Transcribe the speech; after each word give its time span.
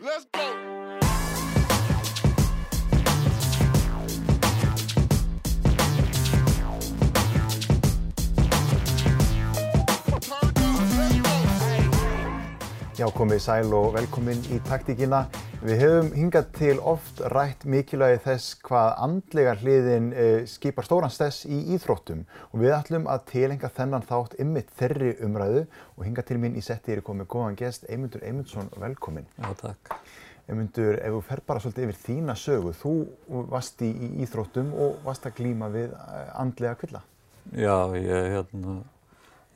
Let's 0.00 0.26
go. 0.34 0.40
Já, 12.94 13.10
komið 13.10 13.38
sæl 13.42 13.72
og 13.74 13.94
velkomin 13.94 14.42
í 14.50 14.58
taktíkina. 14.66 15.24
Við 15.64 15.78
höfum 15.80 16.08
hingað 16.12 16.48
til 16.58 16.72
oft 16.84 17.22
rætt 17.32 17.62
mikilvægi 17.64 18.18
þess 18.20 18.56
hvað 18.66 18.98
andlega 19.06 19.54
hliðin 19.62 20.10
uh, 20.12 20.42
skipar 20.44 20.84
stóran 20.84 21.14
stess 21.14 21.46
í 21.48 21.56
íþróttum 21.72 22.26
og 22.50 22.60
við 22.60 22.74
ætlum 22.76 23.08
að 23.08 23.22
tilenga 23.30 23.70
þennan 23.72 24.04
þátt 24.04 24.36
ymmit 24.44 24.74
þeirri 24.76 25.14
umræðu 25.24 25.64
og 25.94 26.04
hingað 26.04 26.28
til 26.28 26.38
mín 26.42 26.60
í 26.60 26.66
setti 26.68 26.92
er 26.92 27.00
komið 27.06 27.30
góðan 27.32 27.56
gest 27.62 27.88
Eymundur 27.88 28.28
Eymundsson, 28.28 28.68
velkomin. 28.76 29.24
Já, 29.40 29.48
takk. 29.62 29.96
Eymundur, 30.44 31.00
ef 31.00 31.16
þú 31.16 31.24
fer 31.30 31.44
bara 31.48 31.64
svolítið 31.64 31.88
yfir 31.88 32.02
þína 32.02 32.38
sögu, 32.44 32.76
þú 32.84 32.94
varst 33.56 33.88
í, 33.88 33.92
íþróttum 34.28 34.76
og 34.76 35.02
varst 35.08 35.32
að 35.32 35.38
glíma 35.40 35.72
við 35.72 35.96
uh, 35.96 36.24
andlega 36.44 36.76
kvilla. 36.84 37.06
Já, 37.56 37.78
ég, 37.96 38.34
hérna, 38.36 38.82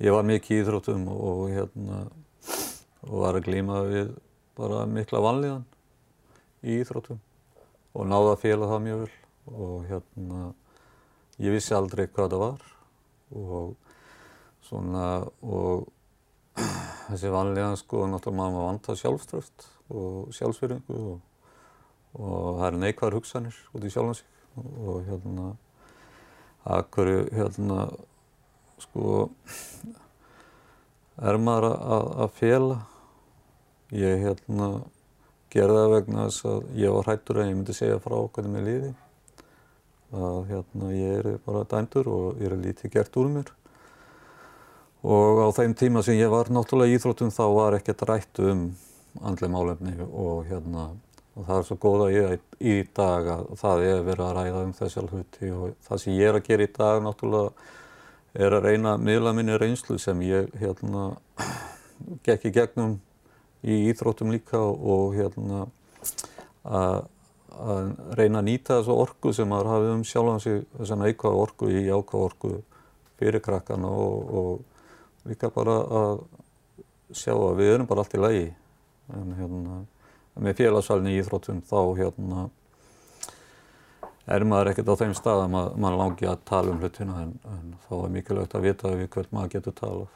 ég 0.01 0.17
var 0.17 0.33
mikið 0.33 0.57
í 0.57 0.65
íþróttum 0.65 1.11
og, 1.13 1.49
hérna, 1.53 2.07
og 3.05 3.27
var 3.29 3.37
að 3.37 3.51
glíma 3.53 3.91
við 3.93 4.15
bara 4.57 4.87
mikla 4.89 5.29
vanlíðan 5.29 5.75
í 6.69 6.79
íþróttum 6.83 7.21
og 7.99 8.09
náði 8.09 8.33
að 8.33 8.43
fela 8.45 8.71
það 8.71 8.85
mjög 8.87 9.05
vel. 9.05 9.15
Og 9.49 9.87
hérna 9.89 10.41
ég 11.41 11.55
vissi 11.55 11.77
aldrei 11.77 12.07
hvað 12.07 12.35
það 12.35 12.43
var 12.43 12.67
og 13.39 13.71
svona 14.69 15.07
og 15.43 15.87
þessi 17.09 17.31
vanlíðan 17.33 17.79
sko 17.81 18.05
náttúrulega 18.11 18.51
maður 18.53 18.67
vant 18.67 18.91
að 18.91 19.01
sjálfströft 19.03 19.69
og 19.95 20.35
sjálfsfyrringu 20.37 20.99
og, 20.99 21.21
og 22.19 22.59
það 22.59 22.67
er 22.69 22.79
neikvæðar 22.83 23.19
hugsanir 23.19 23.63
út 23.73 23.87
í 23.87 23.93
sjálfan 23.95 24.19
sig. 24.19 24.29
Og 24.59 25.07
hérna 25.07 25.53
að 26.69 26.85
hverju 26.97 27.25
hérna 27.33 27.81
sko 28.83 29.29
er 31.31 31.41
maður 31.41 31.71
að, 31.73 32.13
að 32.27 32.39
fela? 32.43 32.79
Ég 33.97 34.21
hérna 34.21 34.69
gerði 35.53 35.83
það 35.83 35.95
vegna 35.95 36.27
þess 36.29 36.49
að 36.53 36.67
ég 36.83 36.95
var 36.97 37.09
hrættur 37.09 37.41
að 37.41 37.49
ég 37.49 37.57
myndi 37.59 37.77
segja 37.77 38.01
frá 38.05 38.17
hvernig 38.19 38.55
mér 38.55 38.67
líði. 38.69 38.91
Að 40.19 40.39
hérna 40.49 40.93
ég 40.97 41.17
er 41.21 41.41
bara 41.45 41.67
dændur 41.69 42.13
og 42.13 42.43
ég 42.43 42.51
er 42.51 42.61
lítið 42.63 42.95
gert 42.95 43.19
úr 43.21 43.33
mér. 43.33 43.51
Og 45.09 45.43
á 45.45 45.49
þeim 45.55 45.77
tíma 45.79 46.03
sem 46.03 46.19
ég 46.19 46.31
var 46.33 46.51
náttúrulega 46.53 46.91
í 46.91 46.99
Íþróttum 46.99 47.35
þá 47.35 47.45
var 47.55 47.77
ekkert 47.79 48.07
rætt 48.09 48.41
um 48.43 48.71
andlega 49.25 49.53
málefni 49.53 49.95
og 50.09 50.47
hérna 50.49 50.91
og 51.39 51.47
það 51.47 51.59
er 51.59 51.67
svo 51.69 51.77
góð 51.79 52.05
að 52.05 52.15
ég 52.17 52.33
í 52.59 52.77
dag 52.97 53.29
að 53.31 53.51
það 53.61 53.83
er 53.87 54.01
verið 54.07 54.25
að 54.27 54.39
ræða 54.39 54.63
um 54.67 54.73
þessar 54.75 55.11
hluti 55.13 55.51
og 55.55 55.75
það 55.87 56.01
sem 56.03 56.17
ég 56.19 56.31
er 56.31 56.39
að 56.39 56.49
gera 56.49 56.67
í 56.67 56.73
dag 56.79 57.03
náttúrulega 57.05 57.51
er 58.39 58.57
að 58.57 58.67
reyna 58.67 58.97
miðla 58.99 59.35
minni 59.37 59.59
reynslu 59.59 59.99
sem 60.03 60.23
ég 60.27 60.51
hérna 60.59 61.05
gekk 62.27 62.49
í 62.51 62.55
gegnum 62.59 62.97
í 63.65 63.79
íþróttum 63.91 64.33
líka 64.35 64.61
og 64.63 65.17
hérna 65.17 65.67
að 66.69 67.07
reyna 68.19 68.43
að 68.43 68.47
nýta 68.47 68.79
þessu 68.79 68.97
orku 69.03 69.33
sem 69.35 69.49
maður 69.51 69.73
hafið 69.73 69.93
um 69.97 70.05
sjálfan 70.07 70.43
sig 70.45 70.61
þess 70.77 70.95
að 70.95 71.03
neikvæða 71.03 71.45
orku 71.45 71.71
í 71.73 71.85
ákvæða 71.89 72.27
orku 72.29 72.51
fyrir 73.19 73.43
krakkana 73.43 73.91
og, 73.91 74.35
og 74.39 75.29
líka 75.31 75.51
bara 75.51 75.79
að 76.03 76.21
sjá 77.17 77.33
að 77.35 77.59
við 77.59 77.75
erum 77.75 77.89
bara 77.89 78.05
allt 78.05 78.15
í 78.15 78.21
lagi 78.23 78.47
en 79.17 79.35
hérna 79.39 79.81
með 80.39 80.61
félagsvælni 80.61 81.15
í 81.15 81.21
Íþróttum 81.23 81.63
þá 81.67 81.79
hérna 81.99 82.47
er 84.29 84.45
maður 84.45 84.73
ekkert 84.73 84.93
á 84.93 85.01
þeim 85.01 85.15
stað 85.17 85.45
að 85.47 85.55
maður, 85.57 85.99
langi 85.99 86.29
að 86.29 86.45
tala 86.49 86.75
um 86.75 86.83
hlutina 86.83 87.23
en, 87.25 87.35
en 87.49 87.75
þá 87.89 87.95
er 87.99 88.15
mikilvægt 88.15 88.57
að 88.59 88.67
vita 88.69 88.93
við 88.93 89.11
hvert 89.15 89.33
maður 89.35 89.55
getur 89.57 89.77
talað. 89.81 90.11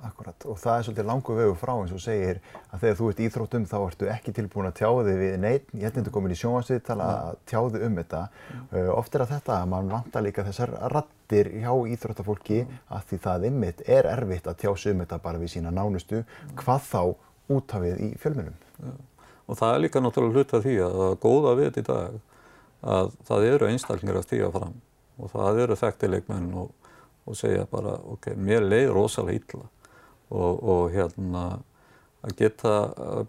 Akkurat. 0.00 0.46
Og 0.48 0.56
það 0.56 0.78
er 0.78 0.84
svolítið 0.86 1.08
langu 1.10 1.34
vegu 1.36 1.56
frá 1.60 1.72
eins 1.74 1.90
og 1.92 2.00
segir 2.00 2.38
að 2.70 2.84
þegar 2.84 2.96
þú 2.98 3.08
ert 3.10 3.18
Íþróttum 3.26 3.64
þá 3.68 3.76
ertu 3.80 4.06
ekki 4.08 4.32
tilbúin 4.36 4.68
að 4.70 4.76
tjáði 4.78 5.16
við 5.18 5.34
neitt, 5.42 5.66
ég 5.74 5.84
held 5.84 5.98
að 6.00 6.06
þú 6.06 6.12
komin 6.14 6.32
í 6.32 6.38
sjónvarsviðtala 6.40 7.08
að 7.16 7.40
tjáði 7.50 7.82
um 7.84 7.98
þetta. 8.00 8.20
Uh, 8.70 8.88
oft 8.94 9.16
er 9.16 9.24
að 9.24 9.34
þetta 9.34 9.58
að 9.58 9.66
mann 9.74 9.92
vantar 9.92 10.24
líka 10.24 10.44
þessar 10.46 10.72
rattir 10.94 11.50
hjá 11.52 11.72
íþróttafólki 11.92 12.62
að 12.88 13.04
því 13.10 13.18
það 13.26 13.46
ymmit 13.50 13.82
er 13.98 14.08
erfitt 14.08 14.48
að 14.48 14.58
tjási 14.64 14.94
um 14.94 15.02
þetta 15.04 15.20
bara 15.26 15.42
við 15.42 15.52
sína 15.56 15.72
nánustu, 15.74 16.22
hvað 16.62 16.86
þá 16.88 17.02
útafið 17.58 18.04
í 18.06 18.10
fjölmunum. 18.22 18.56
Ja. 18.80 18.94
Og 19.50 19.58
það 19.58 19.74
er 19.74 19.82
líka 19.84 20.00
náttúrulega 20.00 20.38
hlut 20.38 20.54
af 20.56 20.64
því 20.64 20.76
að 20.86 20.96
það 21.02 21.16
góða 21.26 21.56
við 21.58 21.68
þetta 21.68 21.82
í 21.82 21.88
dag 21.90 22.20
að 22.80 23.12
það 23.28 23.46
eru 23.50 23.68
einstaklingar 23.68 24.20
að 24.20 24.26
stíga 24.28 24.52
fram 24.54 24.76
og 25.20 25.32
það 25.34 25.58
eru 25.66 25.76
þekktileikmenn 25.76 26.48
og, 26.62 26.70
og 27.28 27.36
segja 27.36 27.66
bara 27.68 27.98
ok, 28.14 28.30
mér 28.40 28.64
leið 28.64 28.94
rosalega 28.96 29.42
illa 29.42 29.68
og, 30.30 30.62
og 30.62 30.82
hérna 30.94 31.44
að 32.24 32.36
geta 32.38 32.74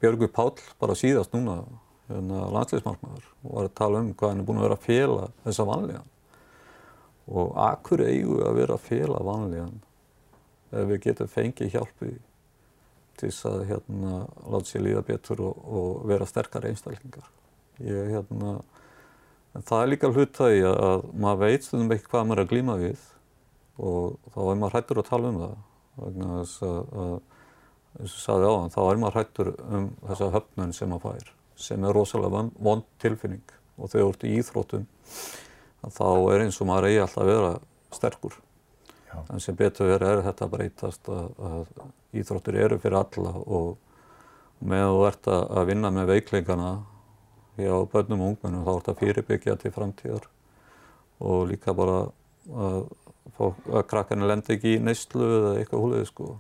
Björgur 0.01 0.31
Páll 0.34 0.57
bara 0.81 0.97
síðast 0.97 1.35
núna 1.35 1.62
hérna, 2.09 2.47
landsleismarkmaður 2.53 3.28
og 3.44 3.53
var 3.56 3.69
að 3.69 3.78
tala 3.79 4.01
um 4.03 4.12
hvað 4.16 4.34
hann 4.34 4.41
er 4.44 4.50
búin 4.50 4.59
að 4.59 4.67
vera 4.67 4.79
að 4.79 4.88
fela 4.88 5.29
þessa 5.45 5.67
vanlíðan 5.69 6.09
og 7.31 7.56
akkur 7.63 8.03
eigu 8.03 8.41
að 8.44 8.59
vera 8.59 8.75
að 8.75 8.89
fela 8.89 9.23
vanlíðan 9.23 9.79
ef 10.72 10.91
við 10.91 11.01
getum 11.06 11.31
fengið 11.31 11.73
hjálpi 11.75 12.12
til 13.19 13.29
þess 13.29 13.47
að 13.47 13.63
hérna 13.69 14.22
láta 14.50 14.68
sér 14.68 14.85
líða 14.85 15.06
betur 15.07 15.44
og, 15.45 15.57
og 15.62 16.06
vera 16.09 16.28
sterkar 16.28 16.66
einstaklingar. 16.69 17.28
Ég 17.83 18.12
hérna, 18.16 18.59
en 19.56 19.66
það 19.68 19.83
er 19.83 19.91
líka 19.91 20.12
hlutaði 20.12 20.63
að, 20.68 20.78
að 20.88 21.03
maður 21.23 21.44
veit 21.45 21.68
stundum 21.68 21.95
ekki 21.95 22.09
hvað 22.12 22.29
maður 22.29 22.41
er 22.41 22.47
að 22.47 22.53
glíma 22.53 22.78
við 22.81 23.03
og 23.81 24.31
þá 24.33 24.41
er 24.45 24.62
maður 24.62 24.75
hrættur 24.78 25.01
að 25.01 25.12
tala 25.12 25.31
um 25.31 25.41
það 25.41 25.59
vegna 26.00 26.41
þess 26.41 26.66
að, 26.68 26.81
að 27.03 27.13
eins 28.00 28.16
og 28.16 28.24
sagði 28.24 28.50
á 28.50 28.53
hann, 28.56 28.74
þá 28.74 28.81
er 28.85 29.02
maður 29.02 29.18
hrættur 29.18 29.53
um 29.68 29.88
þessa 30.07 30.29
höfnun 30.35 30.75
sem 30.75 30.91
maður 30.91 31.07
fær 31.07 31.34
sem 31.62 31.84
er 31.85 31.96
rosalega 31.96 32.46
vond 32.63 32.85
tilfinning 33.02 33.56
og 33.78 33.91
þegar 33.91 34.06
þú 34.06 34.13
ert 34.13 34.24
í 34.25 34.35
íþróttum 34.40 34.88
þá 35.90 36.07
er 36.34 36.46
eins 36.46 36.62
og 36.62 36.69
maður 36.69 36.90
eigi 36.90 37.01
alltaf 37.01 37.24
að 37.24 37.31
vera 37.31 37.51
sterkur. 37.91 38.35
Já. 39.12 39.18
En 39.34 39.44
sem 39.44 39.57
betur 39.57 39.90
verið 39.91 40.12
er 40.12 40.24
þetta 40.28 40.47
breytast 40.51 41.09
að, 41.12 41.31
að 41.41 42.19
íþróttur 42.22 42.59
eru 42.62 42.78
fyrir 42.81 43.00
alla 43.01 43.34
og 43.41 43.72
með 44.62 44.85
þú 44.88 45.03
ert 45.09 45.30
að 45.34 45.66
vinna 45.72 45.91
með 45.94 46.13
veikleikana 46.13 46.72
hjá 47.57 47.74
börnum 47.91 48.24
og 48.24 48.34
ungmennum 48.34 48.66
þá 48.68 48.74
ert 48.75 48.91
að 48.91 49.01
fyrirbyggja 49.01 49.57
til 49.59 49.74
framtíðar 49.75 50.28
og 51.22 51.50
líka 51.50 51.74
bara 51.78 51.97
að, 52.56 52.85
að 53.40 53.84
krakkarnir 53.92 54.31
lenda 54.31 54.56
ekki 54.56 54.78
í 54.78 54.81
neyslu 54.84 55.28
eða 55.28 55.52
eitthvað 55.59 55.86
húlega 55.86 56.09
sko. 56.09 56.31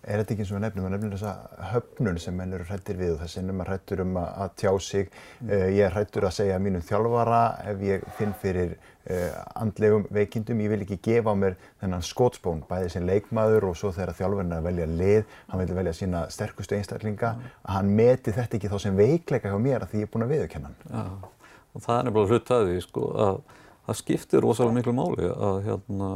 Er 0.00 0.22
þetta 0.22 0.32
ekki 0.32 0.44
eins 0.46 0.50
og 0.50 0.56
við 0.56 0.62
nefnum, 0.64 0.84
við 0.86 0.92
nefnum 0.94 1.10
þessa 1.12 1.64
höfnun 1.74 2.18
sem 2.22 2.36
menn 2.40 2.54
eru 2.56 2.64
hrættir 2.64 2.96
við 2.96 3.10
og 3.12 3.18
þessi 3.20 3.42
ennum 3.42 3.58
að 3.60 3.68
hrættur 3.68 4.00
um 4.06 4.14
að 4.16 4.54
tjá 4.62 4.70
sig. 4.80 5.10
Uh, 5.44 5.66
ég 5.76 5.82
er 5.84 5.92
hrættur 5.92 6.24
að 6.24 6.32
segja 6.38 6.56
mínum 6.62 6.84
þjálfara 6.88 7.40
ef 7.68 7.82
ég 7.84 8.06
finn 8.16 8.32
fyrir 8.40 8.72
uh, 8.78 9.36
andlegum 9.60 10.06
veikindum. 10.08 10.62
Ég 10.64 10.72
vil 10.72 10.80
ekki 10.86 10.98
gefa 11.04 11.36
mér 11.36 11.58
þennan 11.82 12.06
skótspón, 12.08 12.64
bæði 12.70 12.94
sem 12.96 13.06
leikmaður 13.10 13.68
og 13.68 13.76
svo 13.76 13.92
þegar 13.92 14.16
þjálfarinn 14.22 14.56
er 14.56 14.64
að 14.64 14.68
velja 14.70 14.88
lið, 14.94 15.38
hann 15.52 15.64
vil 15.66 15.78
velja 15.82 15.96
sína 16.00 16.24
sterkustu 16.32 16.80
einstaklinga, 16.80 17.36
mm. 17.36 17.54
að 17.68 17.76
hann 17.76 17.94
meti 18.00 18.36
þetta 18.40 18.56
ekki 18.56 18.72
þá 18.72 18.78
sem 18.86 19.00
veikleika 19.04 19.52
hjá 19.52 19.60
mér 19.60 19.84
að 19.84 19.92
því 19.92 20.00
ég 20.00 20.08
er 20.08 20.14
búin 20.16 20.26
að 20.30 20.36
viðurkenna 20.38 20.72
hann. 20.72 20.80
Já, 20.88 21.56
og 21.76 21.84
það 21.84 21.98
er 21.98 22.08
nefnilega 22.08 22.32
hlut 22.32 22.54
að 22.56 22.70
því, 22.70 22.82
sko, 22.88 23.10
að 23.28 23.42
það 23.90 23.98
skiptir 24.00 24.44
rosalega 24.46 24.78
miklu 24.78 24.96
máli 24.96 25.28
að 25.28 25.64
hérna 25.68 26.12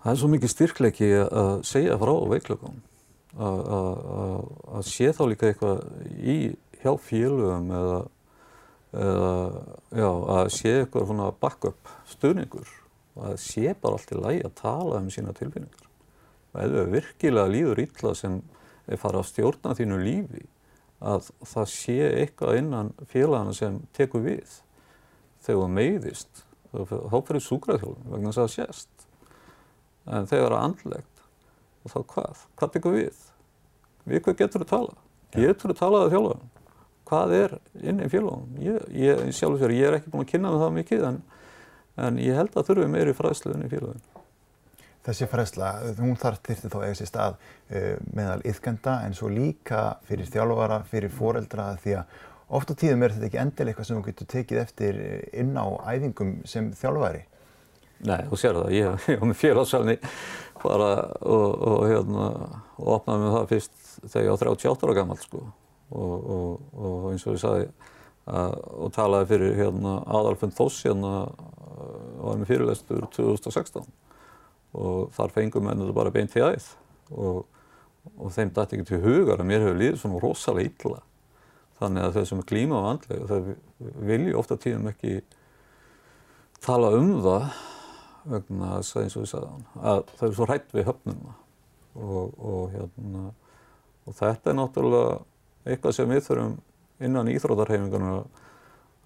Það 0.00 0.12
er 0.14 0.16
svo 0.16 0.28
mikið 0.32 0.50
styrkleiki 0.54 1.08
að 1.20 1.50
segja 1.68 1.96
frá 2.00 2.12
veiklegum, 2.30 2.78
að 3.36 4.86
sé 4.88 5.10
þá 5.12 5.20
líka 5.28 5.50
eitthvað 5.50 5.82
í 6.24 6.36
hjá 6.80 6.94
félögum 7.04 7.68
eða, 7.76 7.98
eða 8.96 9.34
já, 10.00 10.08
að 10.36 10.48
sé 10.56 10.72
eitthvað 10.78 11.04
svona 11.10 11.26
back-up 11.42 11.92
stuðningur. 12.14 12.72
Að 13.20 13.36
sé 13.42 13.74
bara 13.76 13.98
allt 13.98 14.14
í 14.14 14.22
lagi 14.22 14.40
að 14.46 14.56
tala 14.62 15.02
um 15.02 15.12
sína 15.12 15.36
tilfinningar. 15.36 15.84
Ef 16.56 16.72
þau 16.72 16.88
virkilega 16.94 17.52
líður 17.52 17.84
illa 17.84 18.16
sem 18.16 18.40
er 18.88 19.00
farið 19.02 19.20
að 19.20 19.30
stjórna 19.34 19.76
þínu 19.76 20.00
lífi, 20.06 20.46
að 21.04 21.28
það 21.44 21.72
sé 21.74 21.98
eitthvað 22.08 22.62
innan 22.62 22.94
félagana 23.12 23.52
sem 23.56 23.82
tekur 23.96 24.24
við 24.24 24.56
þegar 25.44 25.62
það 25.62 25.74
meiðist, 25.76 26.42
þá 26.70 27.16
fyrir 27.26 27.44
súkraþjálfum 27.44 28.12
vegna 28.14 28.30
þess 28.32 28.40
að 28.40 28.46
það 28.46 28.54
sést 28.56 29.06
en 30.06 30.28
þegar 30.30 30.46
það 30.46 30.50
er 30.50 30.56
andlegt 30.60 31.24
og 31.80 31.92
þá 31.92 31.98
hvað? 32.14 32.44
Hvað 32.60 32.72
byggur 32.76 32.96
við? 32.96 33.26
Við 34.10 34.22
hvað 34.24 34.38
getur 34.40 34.64
þú 34.64 34.70
talað? 34.70 35.02
Getur 35.34 35.72
þú 35.72 35.76
talað 35.78 36.06
að 36.06 36.14
þjálfum? 36.14 36.46
Hvað 37.10 37.34
er 37.34 37.56
inn 37.90 38.00
í 38.04 38.08
fjölunum? 38.10 38.54
Ég, 38.62 38.86
ég, 38.94 39.26
sjálf 39.34 39.62
ég 39.66 39.86
er 39.88 39.98
ekki 39.98 40.12
búin 40.12 40.24
að 40.26 40.30
kynna 40.30 40.52
með 40.52 40.64
það 40.64 40.76
mikið 40.78 41.04
en, 41.08 41.20
en 42.06 42.22
ég 42.22 42.38
held 42.38 42.54
að 42.54 42.70
þurfum 42.70 42.94
meiri 42.94 43.14
fræðslu 43.16 43.54
inn 43.56 43.66
í 43.66 43.70
fjölunum. 43.72 44.06
Þessi 45.00 45.26
fræðsla, 45.32 45.68
hún 45.96 46.18
þarf 46.20 46.42
þyrti 46.44 46.70
þá 46.70 46.78
eiga 46.82 46.96
sér 46.98 47.08
stað 47.08 47.36
uh, 47.40 47.94
meðal 48.12 48.42
yðkenda 48.46 48.98
en 49.06 49.16
svo 49.16 49.30
líka 49.32 49.84
fyrir 50.06 50.28
þjálfara, 50.28 50.82
fyrir 50.90 51.12
foreldra 51.14 51.70
því 51.80 51.96
að 52.02 52.18
oft 52.58 52.72
á 52.72 52.74
tíðum 52.74 53.04
er 53.06 53.14
þetta 53.14 53.28
ekki 53.28 53.42
endilega 53.42 53.72
eitthvað 53.72 53.88
sem 53.88 54.00
þú 54.00 54.06
getur 54.08 54.30
tekið 54.34 54.62
eftir 54.64 55.00
inn 55.42 55.52
á 55.54 55.66
æfingum 55.92 56.32
sem 56.48 56.70
þjálfari. 56.76 57.24
Nei, 58.08 58.20
þú 58.30 58.38
sér 58.40 58.58
það. 58.58 58.74
Ég 58.80 59.20
var 59.20 59.30
með 59.30 59.40
félagssalni 59.40 59.96
bara 60.60 60.90
og, 61.20 61.46
og, 61.54 61.78
hérna, 61.88 62.26
og 62.76 62.92
opnaði 62.96 63.24
með 63.24 63.36
það 63.36 63.48
fyrst 63.54 63.86
þegar 64.00 64.26
ég 64.26 64.34
var 64.34 64.50
38 64.52 64.86
ára 64.86 64.96
gammal 64.98 65.18
sko 65.20 65.40
og, 65.90 66.60
og 66.76 67.06
eins 67.10 67.24
og 67.26 67.36
ég 67.36 67.42
sagði 67.42 67.70
að, 68.30 68.56
og 68.84 68.92
talaði 68.94 69.30
fyrir 69.32 69.56
hérna, 69.58 69.94
Adalfinn 70.18 70.54
Þoss 70.54 70.84
hérna 70.86 71.14
var 72.20 72.40
með 72.40 72.50
fyrirlestur 72.52 73.06
2016 73.16 73.88
og 74.80 75.10
þar 75.16 75.34
fengum 75.34 75.70
þetta 75.70 75.96
bara 75.96 76.14
beint 76.14 76.36
í 76.36 76.44
æð 76.44 76.68
og 77.10 78.32
þeim 78.32 78.52
dætti 78.54 78.78
ekki 78.78 78.88
til 78.92 79.00
hugar 79.04 79.42
að 79.42 79.48
mér 79.50 79.64
hefur 79.64 79.80
líðið 79.80 80.02
svona 80.02 80.20
rosalega 80.22 80.70
illa. 80.70 81.00
Þannig 81.80 82.06
að 82.06 82.16
þeir 82.16 82.26
sem 82.28 82.46
glíma 82.50 82.80
á 82.80 82.84
andlega, 82.90 83.28
þeir 83.30 84.00
vilju 84.10 84.38
ofta 84.40 84.58
tíðum 84.60 84.90
ekki 84.90 85.20
tala 86.60 86.90
um 86.98 87.14
það 87.24 87.46
vegna 88.30 88.72
þess 88.76 88.96
að 88.96 89.04
eins 89.06 89.16
og 89.16 89.24
ég 89.24 89.30
sagði 89.30 89.50
hann, 89.50 89.68
að 89.80 90.00
þau 90.18 90.24
eru 90.26 90.36
svo 90.36 90.48
hrætt 90.50 90.74
við 90.76 90.88
höfnuna 90.90 91.36
og, 91.96 92.34
og, 92.36 92.64
hérna, 92.74 93.22
og 94.04 94.18
þetta 94.18 94.52
er 94.52 94.58
náttúrulega 94.58 95.14
eitthvað 95.64 95.96
sem 95.96 96.12
við 96.12 96.26
þurfum 96.26 96.58
innan 97.00 97.30
íþrótarhefingarna 97.32 98.12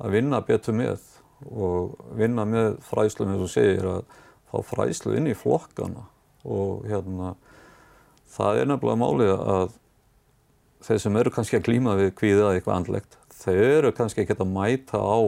að 0.02 0.16
vinna 0.16 0.42
betur 0.44 0.74
með 0.74 1.06
og 1.50 1.94
vinna 2.18 2.46
með 2.48 2.78
fræslum 2.88 3.32
eins 3.34 3.44
og 3.44 3.52
segir 3.52 3.86
að 3.90 4.02
fá 4.50 4.58
fræslu 4.66 5.14
inn 5.18 5.30
í 5.30 5.36
flokkana. 5.36 6.06
Og 6.44 6.84
hérna 6.88 7.34
það 8.34 8.60
er 8.60 8.70
nefnilega 8.70 9.00
málið 9.00 9.32
að 9.34 9.76
þeir 10.84 11.02
sem 11.02 11.18
eru 11.20 11.32
kannski 11.34 11.58
að 11.58 11.66
klíma 11.68 11.96
við 11.98 12.14
kvíða 12.18 12.54
eitthvað 12.54 12.78
andlegt, 12.78 13.18
þeir 13.44 13.64
eru 13.80 13.92
kannski 13.96 14.24
ekki 14.24 14.36
að 14.38 14.52
mæta 14.52 15.00
á 15.00 15.18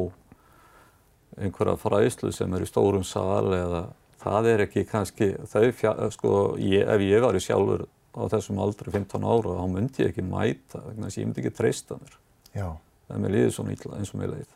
einhverja 1.37 1.77
fræslu 1.81 2.33
sem 2.33 2.55
er 2.57 2.65
í 2.65 2.69
stórum 2.69 3.05
sal 3.05 3.53
eða 3.53 3.87
það 4.23 4.51
er 4.53 4.65
ekki 4.67 4.87
kannski, 4.89 5.31
þau, 5.51 5.67
sko, 6.15 6.33
ég, 6.63 6.87
ef 6.89 7.05
ég 7.05 7.25
var 7.25 7.37
í 7.37 7.43
sjálfur 7.43 7.87
á 8.17 8.23
þessum 8.33 8.61
aldri 8.65 8.93
15 8.95 9.27
ára, 9.29 9.57
þá 9.61 9.67
myndi 9.73 10.05
ég 10.05 10.13
ekki 10.13 10.25
mæta, 10.25 10.81
þannig 10.81 11.09
að 11.09 11.19
ég 11.21 11.29
myndi 11.29 11.43
ekki 11.43 11.57
treysta 11.57 11.99
mér. 12.01 12.15
Já. 12.57 12.69
Það 13.07 13.17
er 13.17 13.23
mér 13.23 13.35
líðið 13.37 13.53
svona 13.55 13.75
illa 13.77 13.99
eins 13.99 14.13
og 14.13 14.21
mér 14.21 14.33
leiðið. 14.33 14.55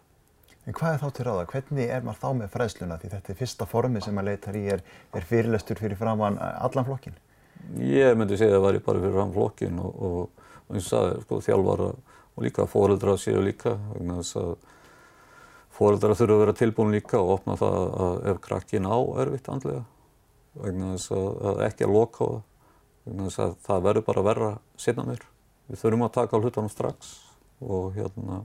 En 0.68 0.76
hvað 0.76 0.94
er 0.94 1.00
þá 1.00 1.16
til 1.16 1.26
ráða? 1.26 1.46
Hvernig 1.50 1.92
er 1.92 2.02
maður 2.04 2.20
þá 2.20 2.30
með 2.40 2.52
fræðsluna? 2.54 2.98
Því 3.00 3.10
þetta 3.14 3.32
er 3.32 3.38
fyrsta 3.38 3.66
formi 3.68 4.02
sem 4.04 4.16
maður 4.16 4.28
leitar 4.30 4.58
í 4.58 4.64
er, 4.74 4.82
er 5.16 5.26
fyrirlestur 5.28 5.80
fyrir 5.80 6.00
framann 6.00 6.38
allan 6.40 6.88
flokkin. 6.88 7.16
Ég 7.84 8.16
myndi 8.16 8.38
segja 8.40 8.56
að 8.56 8.58
það 8.58 8.66
væri 8.66 8.82
bara 8.88 9.02
fyrir 9.04 9.16
framann 9.16 9.36
flokkin 9.36 9.80
og, 9.84 10.02
og, 10.08 10.39
og 10.70 10.76
eins 10.78 10.86
og 10.86 10.92
sagði, 10.94 11.22
sko, 11.24 11.40
þjálfara 11.44 11.88
og 11.90 12.44
líka 12.46 12.66
fóreldra 12.70 13.16
séu 13.18 13.42
líka 13.42 13.74
vegna 13.90 14.20
þess 14.20 14.36
að 14.38 14.52
fóreldra 15.74 16.14
þurfa 16.14 16.36
að 16.36 16.42
vera 16.44 16.58
tilbúin 16.60 16.94
líka 16.94 17.18
og 17.18 17.32
opna 17.38 17.56
það 17.58 17.80
að 18.06 18.20
ef 18.30 18.38
krakkin 18.44 18.86
á 18.86 18.98
erfitt 19.24 19.50
andlega 19.50 19.82
vegna 20.60 20.92
þess 20.94 21.14
að, 21.16 21.28
að 21.50 21.64
ekki 21.66 21.86
að 21.88 21.96
loka 21.96 22.22
á 22.22 22.28
það 22.30 22.38
vegna 23.10 23.26
þess 23.26 23.42
að 23.44 23.56
það 23.66 23.84
verður 23.88 24.06
bara 24.06 24.22
að 24.22 24.28
verra 24.30 24.50
sinna 24.78 25.06
mér. 25.08 25.26
Við 25.70 25.82
þurfum 25.82 26.06
að 26.06 26.14
taka 26.18 26.40
hlutunum 26.40 26.70
strax 26.70 27.10
og 27.60 27.90
hérna 27.96 28.44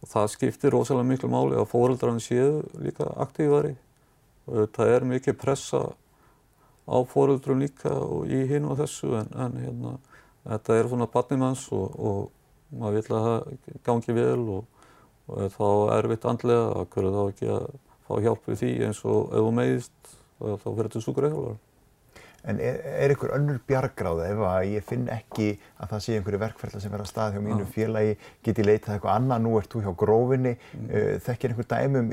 og 0.00 0.08
það 0.08 0.30
skiptir 0.32 0.72
rosalega 0.72 1.10
miklu 1.10 1.30
máli 1.32 1.58
að 1.60 1.68
fóreldrarinn 1.70 2.22
séu 2.24 2.62
líka 2.80 3.08
aktífari 3.20 3.74
og 4.48 4.70
það 4.76 4.94
er 4.94 5.10
mikið 5.10 5.36
pressa 5.40 5.82
á 6.90 6.96
fóreldrum 7.06 7.60
líka 7.60 7.92
og 7.92 8.30
í 8.30 8.40
hinn 8.50 8.68
og 8.68 8.78
þessu 8.80 9.12
en, 9.20 9.28
en 9.36 9.58
hérna, 9.60 9.92
þetta 10.48 10.76
er 10.76 10.90
svona 10.90 11.08
barnimanns 11.10 11.66
og, 11.76 11.96
og 12.00 12.76
maður 12.80 12.98
vil 12.98 13.16
að 13.16 13.26
það 13.28 13.80
gangi 13.86 14.16
vel 14.16 14.42
og, 14.56 14.84
og 15.30 15.56
þá 15.56 15.64
er 15.70 15.96
erfitt 15.98 16.28
andlega 16.30 16.68
að 16.74 16.92
hverju 16.94 17.16
þá 17.16 17.22
ekki 17.24 17.50
að 17.56 17.66
fá 18.06 18.14
hjálp 18.26 18.46
við 18.50 18.62
því 18.62 18.70
eins 18.86 19.02
og 19.06 19.34
ef 19.34 19.42
þú 19.44 19.50
meðist 19.58 20.14
þá 20.40 20.70
fyrir 20.70 20.88
þetta 20.88 21.04
súkuræðhjólar. 21.06 21.58
En 22.48 22.56
er, 22.64 22.78
er 23.04 23.12
ykkur 23.12 23.34
önnur 23.36 23.58
bjargráða 23.68 24.30
ef 24.32 24.38
að 24.48 24.66
ég 24.70 24.84
finn 24.88 25.02
ekki 25.12 25.50
að 25.76 25.90
það 25.90 26.04
sé 26.06 26.14
einhverju 26.16 26.40
verkferðla 26.40 26.78
sem 26.80 26.92
verða 26.94 27.04
að 27.04 27.10
stað 27.10 27.34
hjá 27.34 27.42
mínu 27.44 27.66
félagi, 27.74 28.14
get 28.46 28.60
ég 28.62 28.68
leitað 28.70 28.94
eitthvað 28.94 29.18
annað, 29.18 29.42
nú 29.44 29.52
ert 29.60 29.74
þú 29.74 29.82
hjá 29.84 29.90
grófinni, 30.00 30.54
mm. 30.56 30.86
uh, 30.88 31.10
þekkir 31.26 31.52
einhver 31.52 31.68
dæmi 31.74 32.00
um 32.00 32.08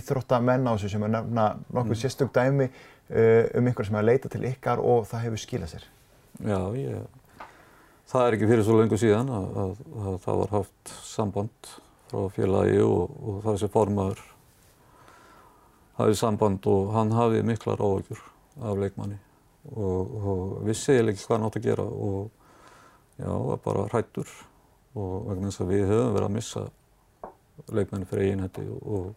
íþróttamenn 0.00 0.66
á 0.66 0.72
þessu 0.72 0.90
sem 0.96 1.06
er 1.06 1.12
nefna 1.14 1.44
nokkuð 1.68 1.94
mm. 1.94 2.00
sérstök 2.02 2.34
dæmi 2.34 2.66
uh, 2.66 3.44
um 3.54 3.70
einhver 3.70 3.86
sem 3.86 4.00
er 4.00 4.02
að 4.02 4.10
leita 4.10 4.32
til 4.34 4.42
ykkar 4.50 4.82
og 4.82 5.06
það 5.12 5.24
hefur 5.28 5.44
skilað 5.44 5.72
sér? 5.76 5.86
Já, 6.42 6.58
ég, 6.74 7.06
það 8.08 8.24
er 8.24 8.36
ekki 8.36 8.48
fyrir 8.48 8.66
svo 8.66 8.78
lengur 8.78 9.00
síðan 9.00 9.30
að, 9.32 9.46
að, 9.62 9.84
að 10.00 10.18
það 10.24 10.40
var 10.42 10.52
haft 10.56 10.92
samband 11.04 11.70
frá 12.08 12.24
félagi 12.32 12.80
og, 12.84 13.16
og 13.28 13.48
sem 13.60 13.72
formaður 13.72 14.22
hafið 15.98 16.18
samband 16.20 16.68
og 16.70 16.92
hann 16.94 17.12
hafið 17.12 17.46
miklar 17.48 17.82
áökjur 17.82 18.20
af 18.64 18.78
leikmanni. 18.78 19.18
Og, 19.74 20.12
og 20.30 20.44
vissi 20.64 20.94
eiginlega 20.94 21.16
ekki 21.16 21.26
hvað 21.26 21.36
hann 21.36 21.48
átt 21.48 21.58
að 21.58 21.66
gera 21.66 21.84
og 21.84 22.30
já, 23.18 23.28
var 23.28 23.60
bara 23.64 23.88
hrættur 23.90 24.30
og 24.98 25.28
vegna 25.28 25.50
þess 25.50 25.64
að 25.64 25.72
við 25.74 25.84
höfum 25.90 26.14
verið 26.14 26.28
að 26.28 26.36
missa 26.36 26.62
leikmenni 27.74 28.08
fyrir 28.08 28.28
eiginhætti 28.28 28.64
og, 28.78 29.10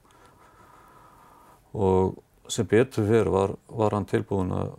og 1.77 2.19
sem 2.49 2.67
betur 2.67 3.05
fyrir 3.07 3.29
var, 3.31 3.53
var 3.67 3.95
hann 3.95 4.07
tilbúin 4.09 4.51
að, 4.55 4.71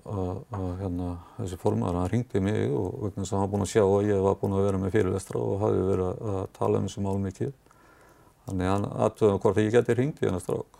hérna, 0.80 1.12
þessi 1.38 1.58
formar, 1.60 1.96
hann 2.00 2.10
ringdi 2.12 2.42
mig 2.42 2.72
og 2.74 2.98
vegna 3.06 3.24
að 3.24 3.32
hann 3.36 3.44
var 3.44 3.52
búin 3.54 3.66
að 3.66 3.72
sjá 3.72 3.84
að 3.84 4.10
ég 4.10 4.24
var 4.24 4.40
búin 4.40 4.56
að 4.58 4.66
vera 4.66 4.82
með 4.82 4.96
fyrirvestra 4.96 5.40
og 5.40 5.62
hafi 5.62 5.86
verið 5.86 6.10
að, 6.10 6.42
tala 6.58 6.80
um 6.80 6.88
þessu 6.88 7.04
mál 7.06 7.22
mikið. 7.22 7.54
Þannig 8.48 8.72
hann 8.72 8.90
aðtöðum 9.06 9.40
hvort 9.44 9.62
ég 9.62 9.72
geti 9.72 9.96
ringt 9.96 10.20
í 10.22 10.26
hennar 10.26 10.42
strák 10.42 10.78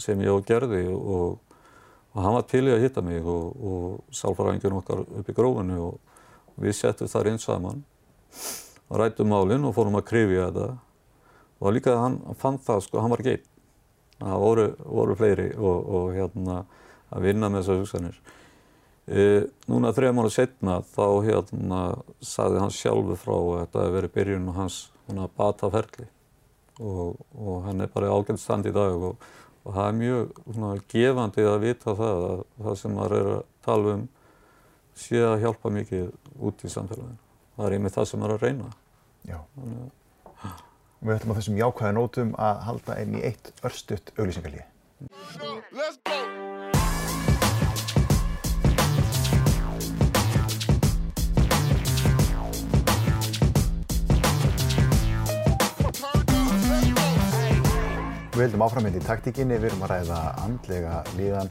sem 0.00 0.20
ég 0.22 0.32
á 0.32 0.38
gerði 0.46 0.84
og 0.94 1.38
og 2.10 2.22
hann 2.24 2.34
var 2.34 2.46
til 2.50 2.64
í 2.66 2.72
að 2.74 2.84
hitta 2.84 3.02
mig 3.06 3.22
og, 3.22 3.50
og 3.62 4.14
sálfræðingurinn 4.14 4.80
okkar 4.80 5.04
upp 5.04 5.28
í 5.30 5.34
grófinu 5.34 5.78
og 5.84 6.60
við 6.60 6.74
settum 6.80 7.10
þar 7.10 7.30
inn 7.30 7.42
saman 7.42 7.84
og 8.90 8.98
rættum 8.98 9.30
málinn 9.30 9.66
og 9.68 9.76
fórum 9.76 9.98
að 10.00 10.08
krifja 10.10 10.48
þetta 10.48 10.66
og 11.60 11.76
líka 11.76 11.94
hann 12.00 12.18
fann 12.40 12.58
það 12.58 12.82
sko, 12.86 13.02
hann 13.04 13.14
var 13.14 13.22
einn 13.22 13.46
það 14.20 14.44
voru, 14.44 14.68
voru 14.84 15.16
fleiri 15.18 15.48
og, 15.56 15.90
og 15.96 16.12
hérna 16.16 16.60
að 17.10 17.26
vinna 17.26 17.50
með 17.50 17.64
þessar 17.64 17.82
hugsanir 17.82 18.20
e, 19.06 19.26
núna 19.70 19.92
þrejum 19.96 20.22
ára 20.22 20.32
setna 20.34 20.78
þá 20.94 21.04
hérna 21.26 21.82
sagði 22.22 22.64
hann 22.64 22.74
sjálfu 22.74 23.18
frá 23.18 23.34
að 23.36 23.52
þetta 23.64 23.84
hefði 23.84 23.98
verið 23.98 24.16
byrjun 24.18 24.48
og 24.52 24.58
hans 24.60 24.80
bata 25.36 25.70
ferli 25.72 26.06
og, 26.80 27.16
og 27.34 27.64
hann 27.66 27.82
er 27.82 27.92
bara 27.92 28.12
ágænt 28.14 28.40
stand 28.40 28.68
í 28.70 28.74
dag 28.74 28.94
og 29.10 29.18
og 29.64 29.76
það 29.76 29.86
er 29.86 29.96
mjög 29.98 30.40
svona, 30.46 30.72
gefandi 30.90 31.46
að 31.46 31.62
vita 31.66 31.94
það 31.96 32.26
að 32.28 32.42
það 32.64 32.76
sem 32.80 32.94
maður 32.96 33.16
er 33.16 33.30
að 33.34 33.42
tala 33.66 33.94
um 33.96 34.04
sé 35.00 35.22
að 35.24 35.40
hjálpa 35.44 35.72
mikið 35.74 36.06
út 36.48 36.64
í 36.64 36.72
samfélaginu. 36.72 37.18
Það 37.56 37.66
er 37.66 37.76
einmitt 37.76 37.96
það 37.96 38.08
sem 38.08 38.22
maður 38.22 38.34
er 38.34 38.38
að 38.38 38.46
reyna. 38.46 38.70
Já. 39.28 39.38
Þannig, 39.56 39.82
að... 39.84 39.96
Við 41.00 41.14
ætlum 41.14 41.30
á 41.32 41.38
þessum 41.38 41.54
jákvæða 41.56 41.90
nótum 41.96 42.30
að 42.36 42.58
halda 42.66 42.94
einn 43.00 43.14
í 43.16 43.20
eitt 43.24 43.46
örstutt 43.64 44.10
auglýsingarlíði. 44.20 44.66
Við 58.34 58.44
heldum 58.44 58.64
áframhend 58.66 59.00
í 59.00 59.04
taktíkinni, 59.04 59.56
við 59.56 59.70
erum 59.70 59.86
að 59.88 59.94
ræða 59.94 60.20
andlega 60.44 61.00
líðan. 61.16 61.48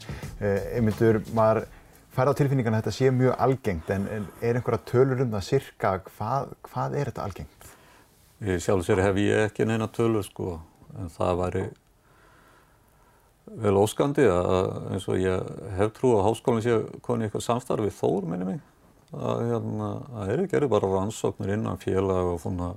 Einmyndur, 0.78 1.24
maður 1.34 1.66
fær 2.14 2.30
á 2.30 2.38
tilfinningan 2.38 2.78
að 2.78 2.84
þetta 2.84 2.98
sé 3.02 3.10
mjög 3.18 3.34
algengt, 3.48 3.90
en 3.98 4.06
er 4.46 4.62
einhverja 4.62 4.86
tölur 4.94 5.26
um 5.26 5.34
það 5.40 5.48
cirka, 5.50 5.96
hvað, 6.14 6.54
hvað 6.70 7.00
er 7.02 7.10
þetta 7.10 7.26
algengt? 7.26 7.59
Ég 8.40 8.62
sjálf 8.64 8.86
sér 8.88 9.02
hef 9.04 9.18
ég 9.20 9.46
ekki 9.50 9.66
neina 9.68 9.90
tölur 9.92 10.24
sko, 10.24 10.60
en 10.96 11.10
það 11.12 11.40
væri 11.42 11.64
vel 13.60 13.80
óskandi 13.82 14.28
að 14.30 14.60
eins 14.94 15.08
og 15.10 15.18
ég 15.20 15.50
hef 15.76 15.92
trú 15.98 16.14
að 16.16 16.28
háskólinn 16.28 16.64
sé 16.64 16.78
koni 17.06 17.28
eitthvað 17.28 17.48
samstarfið 17.48 17.98
þór, 17.98 18.28
minni 18.30 18.48
mig. 18.48 18.62
Að 19.10 19.42
hérna, 19.50 19.90
það 20.14 20.32
er 20.32 20.44
ekki 20.44 20.70
bara 20.70 20.92
rannsóknir 20.94 21.56
innan 21.56 21.82
félag 21.82 22.30
og 22.36 22.40
svona 22.44 22.70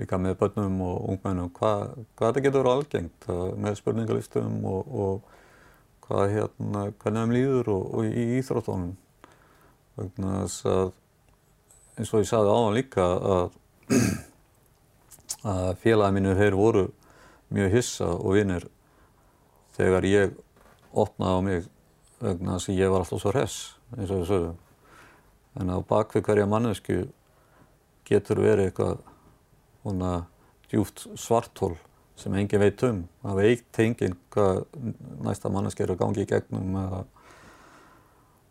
líka 0.00 0.18
með 0.18 0.36
börnum 0.40 0.80
og 0.82 1.08
ungmennum 1.12 1.52
hvað, 1.54 1.94
hvað 2.18 2.28
þetta 2.28 2.44
getur 2.48 2.68
algengt 2.72 3.28
með 3.62 3.78
spurningalistum 3.78 4.58
og, 4.66 4.90
og 4.90 6.08
hvað 6.08 6.34
hérna, 6.34 6.84
hvernig 7.00 7.22
þeim 7.22 7.34
líður 7.36 7.72
og, 7.76 7.84
og 7.94 8.08
í 8.10 8.26
íþróttónum. 8.40 8.94
Þess 9.96 10.66
að 10.66 10.92
eins 11.94 12.10
og 12.10 12.24
ég 12.24 12.28
sagði 12.28 12.54
áðan 12.58 12.78
líka 12.80 13.06
að, 13.34 13.58
að 15.44 15.70
félagið 15.82 16.16
mínu 16.16 16.34
þeir 16.38 16.56
voru 16.58 16.84
mjög 17.54 17.76
hissa 17.76 18.10
og 18.14 18.36
vinnir 18.38 18.66
þegar 19.76 20.08
ég 20.08 20.36
opnaði 20.94 21.38
á 21.38 21.40
mig 21.44 21.70
vegna 22.24 22.56
þess 22.56 22.70
að 22.70 22.80
ég 22.80 22.92
var 22.92 23.04
alltaf 23.04 23.22
svo 23.22 23.32
hress 23.34 23.58
eins 23.96 24.12
og 24.14 24.26
sögum. 24.28 24.60
En 25.60 25.70
á 25.70 25.78
bakvið 25.86 26.24
hverja 26.26 26.50
mannesku 26.50 27.02
getur 28.08 28.40
verið 28.42 28.70
eitthvað 28.70 29.02
svona 29.82 30.12
djúft 30.70 31.04
svartól 31.20 31.74
sem 32.18 32.34
engin 32.38 32.62
veit 32.62 32.82
um. 32.86 33.02
Það 33.22 33.40
veit 33.40 33.80
engin 33.84 34.16
hvað 34.34 34.64
næsta 35.26 35.50
manneski 35.52 35.84
er 35.84 35.94
að 35.94 36.00
gangi 36.02 36.24
í 36.24 36.30
gegnum 36.30 36.78
eða 36.80 37.04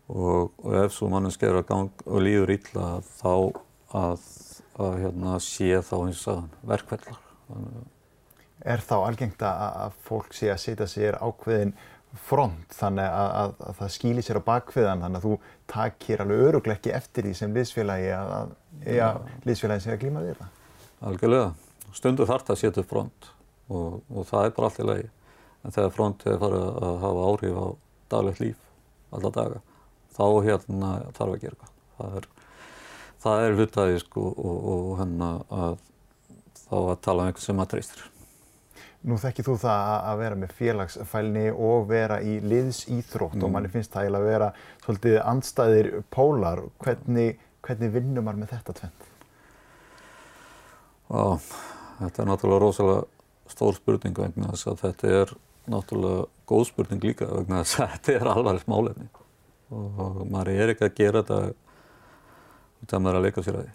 og, 0.08 0.52
og 0.60 0.74
ef 0.84 0.92
svo 0.92 1.08
manneski 1.12 1.48
er 1.48 1.60
að 1.60 1.68
gangi 1.70 2.06
og 2.06 2.24
líður 2.24 2.54
illa 2.58 2.88
þá 3.16 3.32
að, 3.96 4.26
að 4.80 5.00
hérna, 5.04 5.38
sé 5.42 5.70
þá 5.86 5.96
eins 6.00 6.22
og 6.30 6.46
verkvellar. 6.66 7.18
Er 8.64 8.82
þá 8.82 8.94
algengt 9.02 9.42
að, 9.44 9.64
að 9.84 9.98
fólk 10.06 10.34
sé 10.34 10.50
að 10.52 10.62
setja 10.62 10.88
sér 10.90 11.18
ákveðin 11.20 11.74
front 12.24 12.74
þannig 12.74 13.08
að, 13.10 13.30
að, 13.40 13.54
að 13.68 13.78
það 13.80 13.92
skýli 13.96 14.22
sér 14.22 14.38
á 14.38 14.46
bakviðan 14.46 15.02
þannig 15.02 15.18
að 15.18 15.24
þú 15.26 15.54
takir 15.70 16.22
alveg 16.22 16.42
öruglega 16.48 16.78
ekki 16.78 16.92
eftir 16.94 17.26
því 17.26 17.32
sem 17.38 17.56
liðsfélagi 17.56 18.12
að 18.14 18.52
ja, 18.86 19.08
liðsfélagi 19.46 19.84
sé 19.84 19.94
að 19.94 20.02
glíma 20.04 20.22
við 20.22 20.38
það? 20.38 20.60
Algjörlega. 21.10 21.48
Stundu 21.94 22.26
þarf 22.28 22.46
það 22.46 22.56
að 22.56 22.60
setja 22.62 22.86
front 22.90 23.28
og, 23.70 24.00
og 24.10 24.28
það 24.30 24.46
er 24.46 24.54
bara 24.56 24.70
allt 24.70 24.80
í 24.80 24.88
lagi. 24.88 25.08
En 25.64 25.74
þegar 25.74 25.94
front 25.96 26.26
er 26.28 26.40
farið 26.42 26.64
að 26.88 26.98
hafa 27.04 27.28
áhrif 27.30 27.58
á 27.58 27.66
daglegt 28.14 28.42
líf, 28.42 28.64
alla 29.14 29.30
daga, 29.34 29.60
þá 30.14 30.24
hérna 30.44 30.90
þarf 31.16 31.30
að 31.30 31.38
gera 31.44 31.54
eitthvað. 31.54 31.70
Það 31.94 32.18
er, 32.18 32.26
það 33.24 33.44
er 33.44 33.58
hlutaði 33.58 34.00
sko 34.02 34.24
og, 34.32 34.66
og 34.74 34.90
hérna 35.00 35.30
að 35.50 35.78
þá 36.64 36.76
að 36.80 36.98
tala 37.04 37.22
um 37.22 37.30
einhvern 37.30 37.44
sem 37.44 37.62
að 37.62 37.70
treystir. 37.74 38.04
Nú 39.04 39.18
þekkir 39.20 39.44
þú 39.44 39.54
það 39.60 39.94
að 39.94 40.20
vera 40.22 40.36
með 40.40 40.52
félagsfælni 40.58 41.48
og 41.52 41.88
vera 41.90 42.20
í 42.24 42.38
liðsýþrótt 42.40 43.36
mm. 43.36 43.44
og 43.44 43.52
manni 43.52 43.72
finnst 43.72 43.92
það 43.92 44.16
að 44.16 44.28
vera 44.30 44.46
svolítið 44.84 45.18
andstæðir 45.20 45.90
pólar. 46.14 46.62
Hvernig, 46.80 47.42
hvernig 47.66 47.92
vinnum 47.92 48.24
maður 48.24 48.40
með 48.44 48.54
þetta 48.54 48.76
tvent? 48.80 49.10
Já, 51.04 51.24
þetta 52.00 52.22
er 52.22 52.30
náttúrulega 52.30 52.62
rosalega 52.64 53.02
stór 53.52 53.76
spurning 53.76 54.16
vegna 54.16 54.54
þess 54.54 54.70
að 54.72 54.80
þetta 54.86 55.12
er 55.18 55.34
náttúrulega 55.74 56.24
góð 56.48 56.64
spurning 56.70 57.04
líka 57.04 57.28
vegna 57.28 57.60
þess 57.60 57.84
að 57.84 57.92
þetta 57.98 58.16
er 58.16 58.32
alvarlegt 58.32 58.72
málefni 58.72 59.10
og 59.74 60.24
maður 60.30 60.50
er 60.54 60.72
ekki 60.72 60.86
að 60.86 60.96
gera 60.96 61.22
þetta 61.22 61.63
af 62.92 63.02
maður 63.02 63.20
að 63.20 63.26
leika 63.28 63.44
sér 63.44 63.58
að 63.58 63.64
því. 63.64 63.74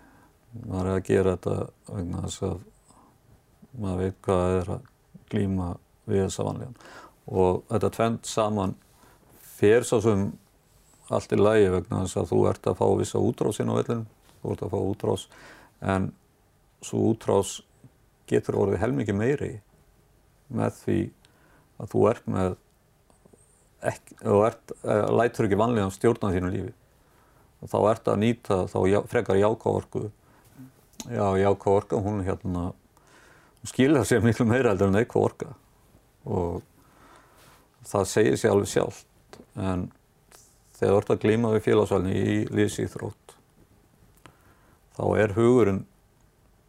Maður 0.66 0.90
er 0.90 0.98
að 0.98 1.08
gera 1.10 1.36
þetta 1.36 1.56
vegna 1.94 2.24
þess 2.26 2.44
að 2.48 2.60
maður 3.80 4.04
veit 4.04 4.20
hvað 4.26 4.44
það 4.44 4.58
er 4.60 4.72
að 4.76 4.88
glíma 5.30 5.70
við 6.10 6.24
þessa 6.26 6.46
vanlíðan. 6.48 6.78
Og 7.30 7.64
þetta 7.70 7.92
tvent 7.98 8.30
saman 8.30 8.76
fer 9.60 9.86
svo 9.88 10.00
sem 10.04 10.30
allt 11.10 11.34
í 11.34 11.40
lægi 11.40 11.70
vegna 11.74 12.04
þess 12.04 12.22
að 12.22 12.32
þú 12.32 12.40
ert 12.52 12.70
að 12.70 12.80
fá 12.80 12.86
vissa 13.00 13.22
útrásinn 13.24 13.72
á 13.74 13.78
vellinum, 13.80 14.06
þú 14.42 14.54
ert 14.54 14.64
að 14.66 14.74
fá 14.74 14.80
útrás, 14.80 15.26
en 15.82 16.10
svo 16.86 17.02
útrás 17.12 17.54
getur 18.30 18.60
orðið 18.62 18.84
helmikið 18.84 19.18
meiri 19.18 19.54
með 20.54 20.76
því 20.84 21.00
að 21.80 21.94
þú 21.94 22.04
ert 22.12 22.30
með, 22.30 22.58
ekki, 23.92 24.20
þú 24.22 24.42
ert, 24.48 24.76
uh, 24.84 25.08
lætur 25.18 25.48
ekki 25.48 25.60
vanlíðan 25.60 25.96
stjórna 25.96 26.34
þínu 26.36 26.54
lífi. 26.54 26.74
Og 27.60 27.72
þá 27.72 27.78
ert 27.92 28.08
að 28.08 28.22
nýta 28.24 28.62
þá 28.72 28.78
frekar 29.12 29.40
jákáorku, 29.40 30.06
já 31.10 31.26
jákáorka, 31.42 32.00
hún 32.00 32.24
hérna 32.24 32.70
skilja 33.68 34.06
sér 34.08 34.24
miklu 34.24 34.48
meira 34.48 34.72
heldur 34.72 34.92
en 34.92 35.00
eitthvað 35.02 35.26
orka. 35.30 35.54
Og 36.24 36.62
það 37.88 38.12
segir 38.12 38.40
sér 38.40 38.54
alveg 38.54 38.72
sjálft 38.72 39.40
en 39.60 39.90
þegar 40.80 40.94
þú 40.94 41.02
ert 41.02 41.12
að 41.14 41.22
glíma 41.24 41.52
við 41.56 41.66
félagsvælni 41.68 42.16
í 42.16 42.38
lífsýþrótt 42.56 43.36
þá 45.00 45.04
er 45.24 45.36
hugurinn 45.38 45.84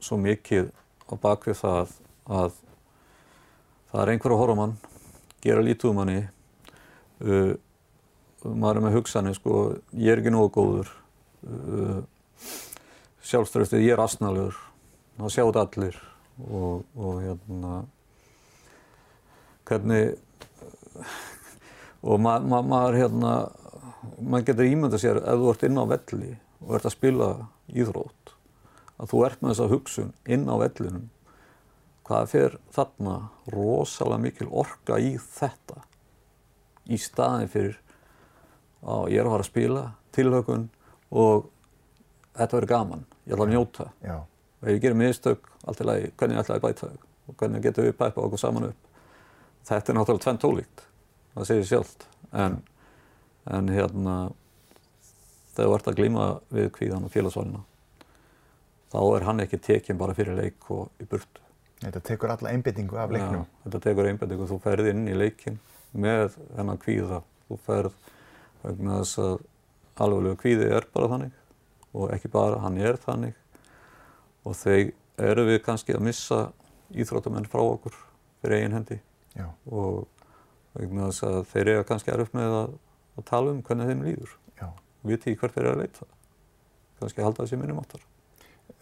svo 0.02 0.18
mikið 0.22 0.70
á 1.10 1.14
bakvið 1.20 1.58
það 1.60 1.94
að 2.30 2.58
það 3.90 4.02
er 4.02 4.12
einhver 4.12 4.34
að 4.34 4.40
horfa 4.40 4.56
mann, 4.60 4.76
gera 5.42 5.64
lítið 5.66 5.90
um 5.90 6.02
uh, 6.04 7.54
maður 8.44 8.80
er 8.80 8.84
með 8.86 8.96
hugsanir 8.98 9.36
sko, 9.36 9.60
ég 9.92 10.12
er 10.12 10.22
ekki 10.22 10.32
nógu 10.32 10.52
góður 10.56 10.92
uh, 11.44 12.00
sjálfströftið, 13.26 13.84
ég 13.84 13.94
er 13.94 14.02
asnalur 14.04 14.56
það 15.20 15.34
sjáðu 15.34 15.60
allir 15.60 15.98
og, 16.48 16.84
og 16.96 17.20
hérna 17.24 17.72
hvernig 19.68 20.16
og 22.00 22.20
ma 22.22 22.38
ma 22.40 22.62
maður 22.64 22.98
hérna 23.02 23.32
maður 24.18 24.46
getur 24.48 24.70
ímynda 24.70 25.00
sér 25.00 25.20
ef 25.20 25.40
þú 25.40 25.50
ert 25.52 25.66
inn 25.68 25.80
á 25.80 25.84
velli 25.92 26.32
og 26.64 26.74
ert 26.76 26.88
að 26.88 26.96
spila 26.96 27.30
íþrótt 27.68 28.34
að 29.00 29.12
þú 29.12 29.22
ert 29.26 29.42
með 29.42 29.52
þessa 29.52 29.70
hugsun 29.74 30.12
inn 30.24 30.48
á 30.48 30.54
vellinum 30.60 31.06
hvað 32.08 32.32
fyrir 32.32 32.58
þarna 32.74 33.16
rosalega 33.52 34.24
mikil 34.24 34.48
orka 34.64 34.98
í 34.98 35.12
þetta 35.20 35.84
í 36.90 36.98
staðin 36.98 37.52
fyrir 37.52 37.78
að 38.80 39.10
ég 39.12 39.20
er 39.20 39.28
að 39.28 39.34
fara 39.34 39.46
að 39.46 39.50
spila 39.50 39.84
tilhökun 40.16 40.66
og 41.10 41.46
þetta 42.38 42.56
verður 42.56 42.72
gaman, 42.72 43.06
ég 43.26 43.36
ætla 43.36 43.46
að 43.46 43.54
njóta. 43.54 43.86
Já. 44.04 44.16
Og 44.60 44.68
ef 44.68 44.74
ég 44.74 44.82
gerir 44.84 45.00
mistök, 45.00 45.48
allt 45.64 45.80
í 45.80 45.86
lagi, 45.88 46.10
hvernig 46.16 46.40
ætla 46.40 46.56
ég 46.58 46.62
að 46.62 46.68
bæta? 46.68 46.90
Þau 46.90 47.06
og 47.30 47.38
hvernig 47.38 47.64
getum 47.64 47.86
við 47.86 47.96
pæpa 47.98 48.24
okkur 48.24 48.42
saman 48.42 48.68
upp. 48.70 48.86
Þetta 49.68 49.92
er 49.92 49.98
náttúrulega 49.98 50.24
tvenn 50.24 50.40
tólíkt, 50.42 50.84
það 51.34 51.48
segir 51.50 51.68
sjálft, 51.68 52.06
en, 52.32 52.56
en 53.46 53.70
hérna, 53.70 54.14
þegar 55.54 55.68
þú 55.68 55.76
ert 55.76 55.90
að 55.92 56.00
glíma 56.00 56.28
við 56.50 56.70
kvíðan 56.78 57.06
og 57.06 57.14
félagsvalina, 57.14 57.62
þá 58.90 59.00
er 59.04 59.26
hann 59.28 59.44
ekki 59.44 59.60
tekinn 59.62 60.00
bara 60.00 60.16
fyrir 60.16 60.38
leik 60.38 60.70
og 60.72 60.88
í 60.98 61.06
burtu. 61.10 61.44
Þetta 61.80 62.02
tekur 62.10 62.34
alla 62.34 62.52
einbindingu 62.52 62.98
af 63.00 63.12
leiknum? 63.14 63.44
Já, 63.44 63.60
þetta 63.66 63.82
tekur 63.86 64.08
einbindingu, 64.10 64.48
þú 64.50 64.58
ferð 64.64 64.90
inn 64.90 65.06
í 65.08 65.16
leikin 65.16 65.60
með 65.92 66.34
þennan 66.56 66.80
kvíða, 66.80 67.22
þú 67.46 67.60
ferð 67.68 68.10
vegna 68.62 69.00
þess 69.00 69.20
að 69.24 69.36
alveg 70.00 70.38
kvíði 70.40 70.70
er 70.76 70.86
bara 70.94 71.10
þannig 71.12 71.36
og 71.90 72.12
ekki 72.14 72.30
bara, 72.32 72.60
hann 72.62 72.78
er 72.78 72.98
þannig 73.00 73.36
og 74.46 74.56
þeir 74.56 74.92
eru 75.20 75.46
við 75.48 75.60
kannski 75.66 75.96
að 75.96 76.06
missa 76.06 76.40
íþróttamenn 76.90 77.48
frá 77.50 77.60
okkur 77.62 77.96
fyrir 78.40 78.60
eigin 78.60 78.78
hendi. 78.78 79.00
Já. 79.36 79.46
og 79.70 80.08
vegna 80.74 81.10
þess 81.10 81.26
að 81.28 81.42
þeir 81.52 81.72
eru 81.74 81.88
kannski 81.88 82.14
erf 82.14 82.32
með 82.34 82.54
að, 82.60 82.72
að 83.18 83.26
tala 83.30 83.52
um 83.54 83.60
hvernig 83.66 83.90
þeim 83.90 84.06
líður. 84.06 84.38
Viti 85.06 85.32
hvert 85.32 85.54
þeir 85.54 85.64
eru 85.64 85.76
að 85.76 85.84
leita. 85.84 86.08
Kannski 87.00 87.24
halda 87.24 87.46
þessi 87.46 87.60
minnum 87.60 87.78
áttar 87.80 88.02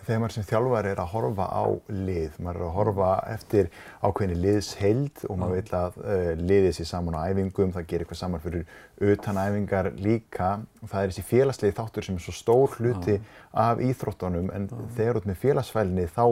þegar 0.04 0.20
maður 0.22 0.34
sem 0.34 0.46
þjálfar 0.48 0.88
er 0.90 1.00
að 1.02 1.10
horfa 1.12 1.46
á 1.48 1.64
lið, 1.92 2.36
maður 2.42 2.60
er 2.60 2.66
að 2.66 2.74
horfa 2.76 3.08
eftir 3.34 3.70
ákveðinni 4.02 4.38
liðsheild 4.42 5.24
og 5.28 5.40
maður 5.40 5.58
vil 5.58 5.78
að 5.78 5.98
uh, 6.02 6.30
liðið 6.40 6.74
sé 6.78 6.86
saman 6.88 7.18
á 7.18 7.28
æfingum, 7.28 7.74
það 7.76 7.88
gerir 7.90 8.04
eitthvað 8.06 8.20
saman 8.22 8.44
fyrir 8.44 9.12
utanæfingar 9.12 9.90
líka 9.98 10.50
og 10.82 10.92
það 10.92 11.02
er 11.02 11.12
þessi 11.12 11.26
félagslegi 11.28 11.76
þáttur 11.78 12.08
sem 12.08 12.18
er 12.18 12.24
svo 12.24 12.36
stór 12.36 12.78
hluti 12.78 13.18
Já. 13.18 13.22
af 13.68 13.82
íþróttunum 13.84 14.52
en 14.54 14.68
Já. 14.70 14.82
þegar 14.98 15.20
út 15.20 15.30
með 15.30 15.40
félagsfælni 15.44 16.08
þá 16.16 16.24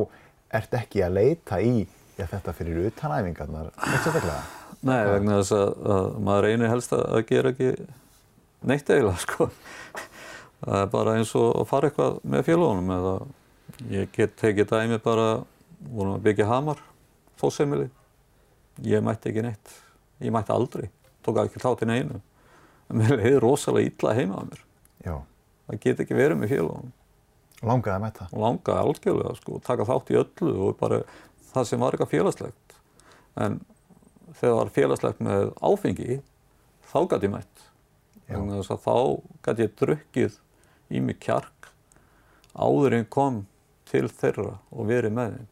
ert 0.57 0.77
ekki 0.81 1.05
að 1.05 1.17
leita 1.21 1.61
í 1.63 1.77
ja, 2.17 2.27
þetta 2.27 2.55
fyrir 2.57 2.91
utanæfingarnar, 2.91 3.73
eitthvað 3.75 4.05
sérstaklega? 4.07 4.43
Nei, 4.87 5.01
vegna 5.09 5.41
þess 5.41 5.57
að, 5.57 5.71
að 5.95 6.11
maður 6.27 6.47
reynir 6.47 6.71
helst 6.73 6.93
að 6.97 7.23
gera 7.29 7.53
ekki 7.53 7.73
neitt 8.67 8.91
eiginlega, 8.91 9.23
sko. 9.23 9.49
Það 10.67 10.79
er 10.81 10.93
bara 10.93 11.17
eins 11.19 11.33
og 11.39 11.51
að 11.61 11.67
fara 11.71 11.91
eitthvað 11.91 12.21
með 12.25 12.47
félagunum 12.47 12.95
eða 12.97 13.17
Ég 13.85 14.09
get 14.17 14.39
tekið 14.41 14.71
dæmi 14.71 14.97
bara, 15.05 15.43
vorum 15.93 16.17
að 16.17 16.23
byggja 16.25 16.47
hamar, 16.49 16.79
fósseimili. 17.37 17.91
Ég 18.85 19.03
mætti 19.05 19.29
ekki 19.31 19.45
neitt. 19.45 19.73
Ég 20.25 20.33
mætti 20.33 20.55
aldrei. 20.55 20.89
Tók 21.25 21.43
ekki 21.43 21.61
þáttinn 21.61 21.93
einu. 21.93 22.21
En 22.89 23.01
mér 23.01 23.19
hefði 23.21 23.43
rosalega 23.43 23.91
illa 23.91 24.15
heima 24.17 24.39
af 24.41 24.47
mér. 24.49 24.63
Já. 25.05 25.17
Það 25.67 25.81
get 25.83 26.01
ekki 26.05 26.17
verið 26.17 26.41
með 26.41 26.55
félagunum. 26.55 26.95
Langaði 27.67 27.95
að 27.97 28.05
mæta? 28.05 28.29
Langaði 28.33 28.83
algjörlega, 28.85 29.35
sko. 29.41 29.61
Taka 29.67 29.87
þátt 29.89 30.13
í 30.13 30.19
öllu 30.23 30.55
og 30.69 30.79
bara 30.81 31.03
það 31.53 31.69
sem 31.71 31.83
var 31.83 31.97
eitthvað 31.97 32.13
félagslegt. 32.15 32.77
En 33.37 33.59
þegar 34.31 34.47
það 34.47 34.59
var 34.61 34.73
félagslegt 34.77 35.23
með 35.25 35.51
áfengi, 35.61 36.19
þá 36.93 36.99
gæti 37.13 37.29
ég 37.29 37.35
mætt. 37.35 37.67
Þá 38.27 38.97
gæti 39.45 39.67
ég 39.67 39.77
drukkið 39.83 40.41
í 40.97 41.03
mig 41.03 41.21
kjark 41.21 41.71
áður 42.57 42.97
en 42.97 43.07
kom 43.13 43.45
til 43.91 44.07
þeirra 44.11 44.57
og 44.71 44.89
verið 44.89 45.15
með 45.17 45.37
þeim. 45.37 45.51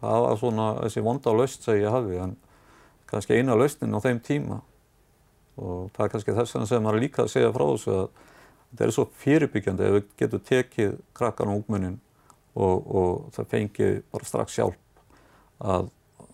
Það 0.00 0.20
var 0.24 0.38
svona 0.40 0.68
þessi 0.82 1.04
vonda 1.04 1.34
laust 1.34 1.66
sem 1.66 1.80
ég 1.80 1.94
hafi 1.94 2.20
en 2.20 2.36
kannski 3.10 3.38
eina 3.38 3.56
lausnin 3.56 3.96
á 3.96 4.00
þeim 4.04 4.20
tíma. 4.24 4.60
Og 5.60 5.90
það 5.94 6.06
er 6.06 6.14
kannski 6.14 6.36
þess 6.36 6.56
vegna 6.56 6.70
sem 6.70 6.84
maður 6.84 7.04
líka 7.04 7.24
að 7.24 7.34
segja 7.34 7.52
frá 7.54 7.64
þessu 7.68 7.92
að 7.94 8.06
þetta 8.70 8.86
er 8.86 8.94
svo 8.96 9.04
fyrirbyggjandi 9.22 9.86
ef 9.86 9.94
við 9.94 10.08
getum 10.22 10.46
tekið 10.48 10.96
krakkan 11.14 11.52
og 11.52 11.60
ungmennin 11.60 12.00
og, 12.54 12.88
og 12.90 13.28
það 13.36 13.52
fengið 13.52 14.00
bara 14.10 14.28
strax 14.28 14.58
hjálp 14.58 15.02
að, 15.62 15.90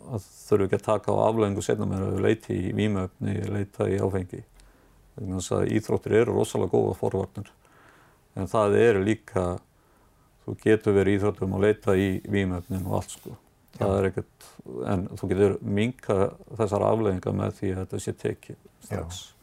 að 0.08 0.28
þurfu 0.46 0.66
ekki 0.66 0.78
að 0.78 0.86
taka 0.86 1.16
á 1.16 1.24
aflengu 1.26 1.64
setna 1.64 1.88
með 1.88 2.06
að 2.06 2.14
við 2.14 2.24
leiti 2.26 2.56
í 2.56 2.72
výmöfni, 2.76 3.36
leita 3.52 3.88
í 3.90 3.98
áfengi. 4.00 4.42
Þannig 5.18 5.50
að 5.52 5.72
íþróttir 5.76 6.16
eru 6.22 6.36
rosalega 6.36 6.72
góða 6.72 6.96
forvarnir. 6.96 7.50
En 8.38 8.48
það 8.48 8.76
eru 8.80 9.02
líka, 9.04 9.44
þú 10.44 10.56
getur 10.64 10.96
verið 10.96 11.18
íþróttum 11.18 11.56
að 11.56 11.66
leita 11.66 11.96
í 11.98 12.08
výmöfnin 12.30 12.86
og 12.86 13.00
allt 13.00 13.16
sko. 13.16 13.36
Það 13.80 13.96
er 13.96 14.08
ekkert, 14.10 14.48
en 14.92 15.04
þú 15.16 15.28
getur 15.30 15.52
minka 15.64 16.16
þessar 16.58 16.86
afleggingar 16.90 17.36
með 17.36 17.52
því 17.60 17.70
að 17.74 17.78
þetta 17.82 18.00
sé 18.04 18.16
tekið 18.24 18.58
strax. 18.86 19.20
Já. 19.20 19.36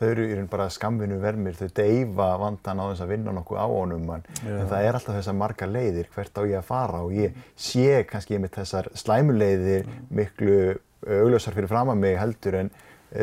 Þau 0.00 0.06
eru 0.08 0.24
í 0.24 0.36
raun 0.36 0.46
bara 0.48 0.66
skamvinu 0.72 1.16
vermir, 1.20 1.56
þau 1.58 1.72
deyfa 1.76 2.28
vandan 2.40 2.78
á 2.80 2.84
þess 2.88 3.04
að 3.04 3.10
vinna 3.12 3.34
nokkuð 3.36 3.58
á 3.60 3.66
honum 3.68 4.06
en, 4.14 4.22
en 4.48 4.70
það 4.70 4.84
er 4.86 4.96
alltaf 4.96 5.18
þessar 5.18 5.36
marga 5.36 5.66
leiðir 5.68 6.08
hvert 6.14 6.38
á 6.40 6.42
ég 6.48 6.56
að 6.56 6.68
fara 6.70 7.02
og 7.04 7.12
ég 7.12 7.42
sé 7.60 7.98
kannski 8.08 8.38
með 8.40 8.54
þessar 8.54 8.88
slæmuleiðir 8.96 9.90
miklu 10.08 10.54
augljósar 11.04 11.56
fyrir 11.56 11.68
fram 11.68 11.92
að 11.92 12.00
mig 12.00 12.16
heldur 12.16 12.56
en 12.62 12.72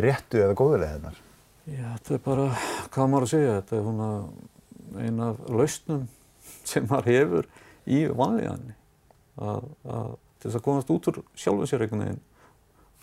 réttu 0.05 0.43
eða 0.43 0.57
góðuleiðinar. 0.59 1.17
Já, 1.67 1.87
þetta 1.95 2.13
er 2.13 2.21
bara, 2.27 2.45
hvað 2.93 3.09
maður 3.11 3.25
að 3.25 3.33
segja, 3.33 3.57
þetta 3.57 3.79
er 3.79 3.87
svona 3.87 4.11
eina 5.01 5.31
af 5.31 5.41
lausnum 5.49 6.05
sem 6.67 6.87
maður 6.89 7.11
hefur 7.13 7.51
í 7.87 8.05
vanlíðanni 8.11 8.75
til 9.37 10.49
þess 10.49 10.57
að 10.59 10.65
komast 10.65 10.91
út 10.93 11.11
úr 11.11 11.21
sjálfum 11.37 11.69
sér 11.69 11.85
einhvern 11.85 12.03
veginn. 12.05 12.23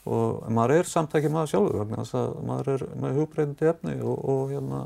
Og 0.05 0.43
maður 0.53 0.81
er 0.81 0.91
samt 0.91 1.15
ekki 1.17 1.31
maður 1.33 1.53
sjálfur 1.55 1.81
vegna 1.81 2.03
þess 2.03 2.19
að 2.21 2.35
maður 2.51 2.73
er 2.75 2.85
með 3.05 3.21
hugbreyndi 3.21 3.71
efni 3.71 3.95
og, 4.05 4.19
og 4.21 4.43
hérna 4.53 4.83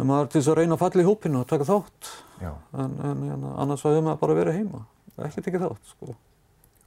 maður 0.00 0.24
er 0.24 0.32
til 0.32 0.40
þess 0.40 0.50
að 0.50 0.58
reyna 0.60 0.76
að 0.76 0.82
falla 0.82 1.04
í 1.04 1.10
hópinu 1.10 1.42
og 1.42 1.46
taka 1.50 1.68
þátt. 1.68 2.10
En, 2.40 2.96
en 3.04 3.22
hérna, 3.28 3.54
annars 3.62 3.84
var 3.84 4.00
maður 4.00 4.24
bara 4.24 4.40
vera 4.40 4.56
heima. 4.56 4.82
Ekki 5.20 5.44
tekið 5.44 5.66
þátt 5.68 5.94
sko. 5.94 6.16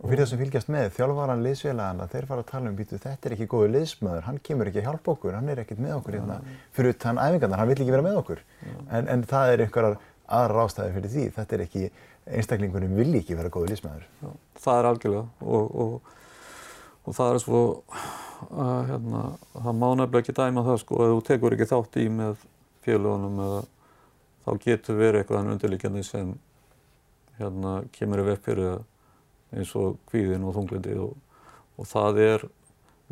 Og 0.04 0.10
fyrir 0.10 0.26
það 0.26 0.30
sem 0.34 0.40
fylgjast 0.42 0.70
með, 0.74 0.88
þjálfvaran 0.98 1.44
liðsfélagana, 1.46 2.06
þeir 2.12 2.26
fara 2.28 2.44
að 2.44 2.48
tala 2.50 2.72
um 2.72 2.76
býtu 2.76 2.98
þetta 3.00 3.30
er 3.30 3.36
ekki 3.38 3.46
góðu 3.54 3.70
liðsmaður, 3.72 4.26
hann 4.26 4.40
kemur 4.44 4.68
ekki 4.68 4.82
að 4.82 4.88
hjálpa 4.90 5.14
okkur, 5.14 5.38
hann 5.38 5.52
er 5.54 5.62
ekkert 5.62 5.80
með 5.80 5.94
okkur 6.00 6.18
hérna 6.18 6.40
fyrir 6.76 6.96
utan 6.98 7.22
æfingarnar, 7.22 7.62
hann 7.62 7.70
vil 7.70 7.78
ekki 7.78 7.94
vera 7.94 8.04
með 8.04 8.18
okkur. 8.20 8.42
En, 8.90 9.08
en 9.14 9.24
það 9.30 9.54
er 9.54 9.64
einhverjar 9.64 9.96
aðra 10.28 10.58
rástæði 10.58 10.96
fyrir 10.98 11.14
því, 11.14 11.30
þetta 11.38 11.56
er 11.56 11.64
ekki 11.68 11.86
einstaklingunum 12.24 12.98
vilji 12.98 13.20
ekki 13.20 13.38
vera 13.38 13.52
góðu 13.52 13.72
liðsmaður. 13.72 14.06
Já, 14.24 14.30
það 14.64 14.80
er 14.80 14.90
algjörlega 14.92 15.26
og, 15.44 15.74
og 15.84 16.14
og 17.04 17.16
það 17.18 17.34
er 17.34 17.42
svo 17.44 17.62
að 18.54 18.80
hérna, 18.92 19.22
það 19.56 19.78
má 19.80 19.86
nefnilega 19.98 20.24
ekki 20.24 20.36
dæma 20.38 20.64
það 20.68 20.80
sko 20.82 21.00
að 21.04 21.14
þú 21.14 21.20
tekur 21.30 21.56
ekki 21.56 21.70
þátt 21.70 22.00
í 22.00 22.08
með 22.12 22.48
félagunum 22.84 23.44
eða 23.44 23.62
þá 24.44 24.52
getur 24.66 25.00
verið 25.00 25.22
eitthvað 25.22 25.52
undirlíkjandi 25.54 26.04
sem 26.08 26.34
hérna 27.40 27.76
kemur 27.96 28.24
í 28.24 28.28
vepp 28.28 28.48
fyrir 28.48 28.82
eins 29.54 29.72
og 29.80 30.00
kvíðin 30.10 30.48
og 30.48 30.58
þunglindi 30.58 30.98
og, 31.04 31.14
og 31.80 31.90
það 31.90 32.20
er 32.24 32.46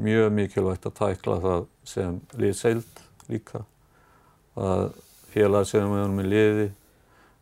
mjög 0.01 0.31
mikilvægt 0.35 0.87
að 0.87 0.97
tækla 0.99 1.39
það 1.43 1.65
sem 1.87 2.19
liðseild 2.39 3.03
líka 3.31 3.65
að 4.59 4.91
félag 5.31 5.67
sem 5.67 5.87
við 5.87 6.03
erum 6.03 6.19
með 6.19 6.31
liði 6.31 6.67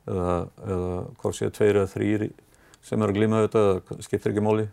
eða, 0.07 0.35
eða 0.65 0.91
hvort 1.21 1.37
séu 1.37 1.51
tveir 1.53 1.81
eða 1.81 1.91
þrýri 1.93 2.29
sem 2.85 3.01
eru 3.01 3.13
að 3.13 3.17
glíma 3.19 3.41
auðvitað, 3.41 4.03
skiptir 4.05 4.33
ekki 4.33 4.43
móli 4.43 4.67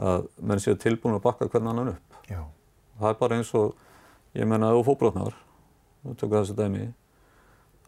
að 0.00 0.28
menn 0.40 0.62
séu 0.62 0.76
tilbúin 0.80 1.16
að 1.16 1.24
bakka 1.26 1.48
hvern 1.50 1.70
annan 1.72 1.94
upp. 1.94 2.18
Já. 2.30 2.42
Það 3.00 3.08
er 3.10 3.18
bara 3.20 3.38
eins 3.38 3.52
og, 3.58 3.74
ég 4.38 4.48
menna 4.48 4.72
þú 4.72 4.84
fóbrotnar, 4.86 5.36
þú 6.04 6.14
tökur 6.20 6.38
þessi 6.38 6.56
dæmi, 6.58 6.86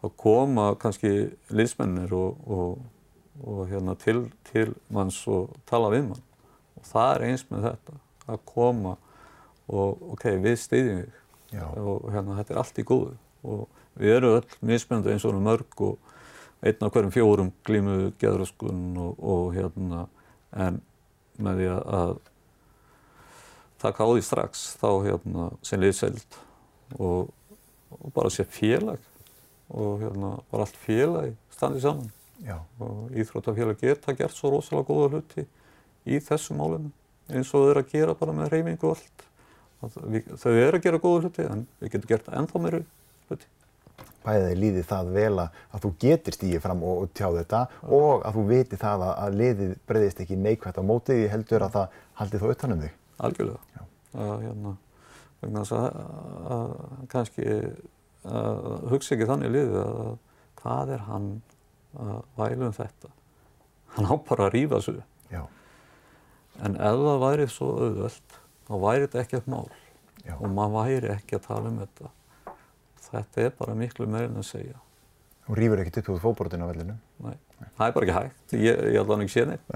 þá 0.00 0.07
koma 0.21 0.66
kannski 0.81 1.12
liðsmennir 1.54 2.12
og, 2.19 2.43
og, 2.50 2.83
og 3.45 3.64
hérna 3.71 3.97
til, 4.00 4.26
til 4.50 4.75
manns 4.93 5.23
og 5.31 5.54
tala 5.71 5.93
við 5.95 6.11
mann. 6.11 6.25
Og 6.81 6.88
það 6.90 7.14
er 7.14 7.26
eins 7.31 7.47
með 7.50 7.69
þetta, 7.71 8.00
að 8.35 8.43
koma 8.50 8.97
og 9.71 10.02
ok, 10.14 10.26
við 10.45 10.59
stýðjum 10.61 11.04
þig 11.04 11.21
Já. 11.54 11.66
og 11.71 12.11
hérna 12.12 12.37
þetta 12.40 12.54
er 12.54 12.61
allt 12.61 12.81
í 12.81 12.85
góðu 12.88 13.14
og 13.45 13.81
við 14.00 14.16
erum 14.16 14.37
öll 14.40 14.57
mismennandi 14.64 15.14
eins 15.14 15.25
og 15.28 15.38
mörg 15.40 15.83
og 15.87 16.12
einn 16.64 16.87
af 16.87 16.92
hverjum 16.94 17.12
fjórum 17.12 17.50
glímuðu 17.66 18.12
geðröskun 18.21 18.85
og, 19.00 19.18
og 19.21 19.54
hérna 19.56 20.06
en 20.56 20.80
með 21.42 21.61
því 21.61 21.71
að 21.75 22.14
taka 23.82 24.06
á 24.06 24.08
því 24.08 24.23
strax 24.25 24.65
þá 24.80 24.89
hérna 25.04 25.49
sem 25.67 25.82
liðseld 25.82 26.39
og, 26.97 27.32
og 27.99 28.06
bara 28.17 28.32
sé 28.32 28.47
félag 28.49 29.02
og 29.75 30.04
hérna 30.04 30.36
bara 30.50 30.67
allt 30.67 30.78
félag 30.80 31.34
standið 31.54 31.84
saman. 31.84 32.12
Já. 32.45 32.58
og 32.82 33.12
Íþróttafélag 33.15 33.78
geta 33.80 34.12
gert 34.17 34.34
svo 34.34 34.50
rosalega 34.52 34.89
góða 34.89 35.10
hluti 35.15 35.45
í 36.04 36.19
þessu 36.21 36.56
málinu 36.58 36.91
eins 37.30 37.52
og 37.54 37.62
þau 37.62 37.71
eru 37.71 37.84
að 37.84 37.93
gera 37.93 38.17
bara 38.19 38.34
með 38.36 38.50
reymingu 38.52 38.89
og 38.91 38.99
allt. 38.99 39.25
Við, 40.10 40.26
þau 40.41 40.50
eru 40.52 40.80
að 40.80 40.84
gera 40.84 41.00
góða 41.00 41.23
hluti 41.25 41.47
en 41.47 41.67
við 41.80 41.95
getum 41.95 42.10
gert 42.10 42.32
ennþá 42.32 42.62
meiri 42.65 42.82
hluti 43.28 43.53
bæðið 44.25 44.54
líði 44.60 44.82
það 44.89 45.10
vel 45.15 45.32
að 45.45 45.82
þú 45.82 45.91
getur 46.04 46.37
stíðið 46.37 46.63
fram 46.65 46.84
og 46.89 47.08
tjá 47.17 47.26
þetta 47.34 47.63
ja. 47.71 47.80
og 47.99 48.25
að 48.25 48.39
þú 48.39 48.45
viti 48.50 48.78
það 48.80 49.06
að 49.10 49.39
liðið 49.41 49.75
breyðist 49.89 50.23
ekki 50.25 50.39
neikvægt 50.41 50.80
á 50.80 50.82
mótið 50.84 51.21
því 51.21 51.30
heldur 51.32 51.67
að 51.67 51.75
það 51.78 51.99
haldi 52.21 52.41
þá 52.41 52.47
utanum 52.54 52.84
þig. 52.84 52.95
Algjörlega. 53.28 53.87
Að, 54.15 54.34
hérna, 54.45 54.75
vegna 55.43 55.65
þess 55.65 55.76
að, 55.78 55.99
að 56.56 56.76
kannski 57.13 57.49
að 58.25 58.89
hugsa 58.93 59.15
ekki 59.17 59.28
þannig 59.28 59.54
liðið 59.54 59.80
að 59.82 60.15
hvað 60.63 60.95
er 60.97 61.04
hann 61.10 61.28
að 62.00 62.17
vælu 62.39 62.69
um 62.71 62.75
þetta? 62.75 63.13
Hann 63.95 64.10
á 64.10 64.15
bara 64.26 64.49
að 64.49 64.56
rífa 64.56 64.80
svo. 64.82 64.97
Já. 65.30 65.45
En 66.65 66.76
ef 66.78 67.00
það 67.04 67.23
væri 67.23 67.49
svo 67.50 67.71
auðvöld, 67.76 68.37
þá 68.67 68.75
væri 68.87 69.06
þetta 69.06 69.23
ekki 69.23 69.39
eitthvað 69.39 69.54
mál 69.54 69.80
Já. 70.25 70.34
og 70.39 70.47
maður 70.54 70.76
væri 70.78 71.10
ekki 71.13 71.37
að 71.37 71.49
tala 71.49 71.71
um 71.71 71.80
þetta 71.82 72.10
þetta 73.10 73.45
er 73.45 73.54
bara 73.58 73.76
miklu 73.78 74.08
meirinn 74.10 74.40
að 74.40 74.49
segja. 74.49 74.80
Þú 75.45 75.58
rýfur 75.58 75.82
ekkert 75.82 76.00
upp 76.00 76.10
út 76.14 76.23
fókbortinu 76.23 76.64
á 76.64 76.71
vellinu? 76.71 76.97
Nei, 77.25 77.36
það 77.76 77.86
er 77.86 77.95
bara 77.97 78.06
ekki 78.06 78.17
hægt. 78.17 78.54
Ég, 78.56 78.82
ég 78.95 78.97
held 78.97 79.04
að 79.04 79.14
hann 79.14 79.25
ekki 79.25 79.34
sé 79.34 79.45
neitt. 79.49 79.67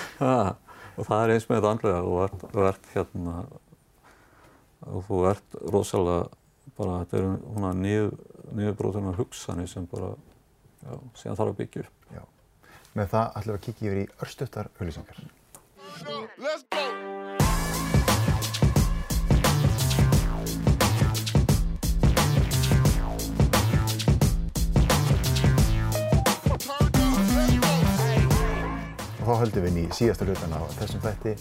og 0.96 1.08
það 1.08 1.24
er 1.24 1.34
eins 1.34 1.48
með 1.50 1.58
þetta 1.58 1.72
andlega. 1.74 2.00
Þú 2.06 2.14
ert, 2.24 2.46
þú 2.54 2.66
ert 2.70 2.90
hérna, 2.94 3.34
og 4.88 5.04
þú 5.10 5.20
ert 5.34 5.58
rosalega 5.76 6.22
bara, 6.80 7.02
þetta 7.02 7.20
er 7.20 7.28
húnna 7.50 7.74
niðurbrótunar 7.82 9.20
hugsanir 9.20 9.68
sem 9.68 9.84
bara, 9.90 10.14
já, 10.80 10.96
sem 11.20 11.36
þarf 11.36 11.52
að 11.52 11.60
byggja 11.60 11.84
upp. 11.84 12.10
Já. 12.16 12.24
Með 12.96 13.12
það 13.12 13.38
ætlum 13.42 13.52
við 13.52 13.60
að 13.60 13.64
kíkja 13.68 13.90
yfir 13.90 14.02
í 14.02 14.10
örstuttar 14.24 14.74
auðlýsingar. 14.78 15.24
Let's 16.40 16.64
go! 16.72 17.09
Þá 29.30 29.42
höldum 29.44 29.64
við 29.64 29.70
inn 29.70 29.80
í 29.80 29.94
síðasta 29.94 30.26
hlutan 30.26 30.54
á 30.58 30.60
þessum 30.74 31.02
þætti. 31.04 31.34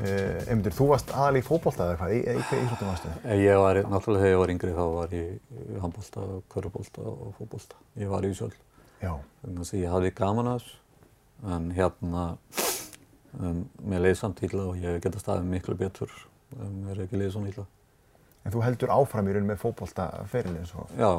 Uh, 0.00 0.48
Eymundur, 0.48 0.74
þú 0.74 0.86
varst 0.90 1.12
aðal 1.12 1.38
í 1.38 1.42
fókbólta 1.44 1.86
eða 1.86 1.98
hvað? 2.00 2.14
Í, 2.16 2.20
hvað 2.48 2.62
íþróttum 2.64 2.90
varstu? 2.90 3.12
Ég 3.36 3.60
var, 3.60 3.80
náttúrulega 3.92 4.24
þegar 4.24 4.32
ég 4.32 4.40
var 4.40 4.52
yngri 4.54 4.72
þá 4.74 4.82
var 4.94 5.14
ég 5.14 5.82
handbólta, 5.84 6.24
körubólta 6.54 7.04
og 7.12 7.34
fókbólta. 7.36 7.80
Ég 8.00 8.10
var 8.10 8.26
í 8.26 8.32
sjálf. 8.38 8.56
Já. 9.00 9.12
Þannig 9.44 9.62
að 9.66 9.82
ég 9.82 9.94
hafði 9.94 10.12
gaman 10.22 10.50
að 10.50 10.58
þessu. 10.62 10.78
En 11.54 11.68
hérna, 11.76 12.24
um, 13.38 13.62
mér 13.92 14.04
leiði 14.06 14.18
samt 14.20 14.42
ítla 14.44 14.66
og 14.72 14.80
ég 14.80 14.98
geta 15.04 15.22
staðið 15.22 15.52
miklu 15.54 15.76
betur. 15.80 16.16
Um, 16.56 16.82
mér 16.88 16.96
er 16.96 17.06
ekki 17.06 17.20
leiðið 17.20 17.36
svona 17.36 17.52
ítla. 17.52 17.68
En 18.40 18.56
þú 18.56 18.64
heldur 18.64 18.92
áfram 18.96 19.28
í 19.28 19.36
raun 19.36 19.48
með 19.52 19.62
fókbóltaferilin 19.62 20.68
svo? 20.68 20.88
Já, 20.96 21.10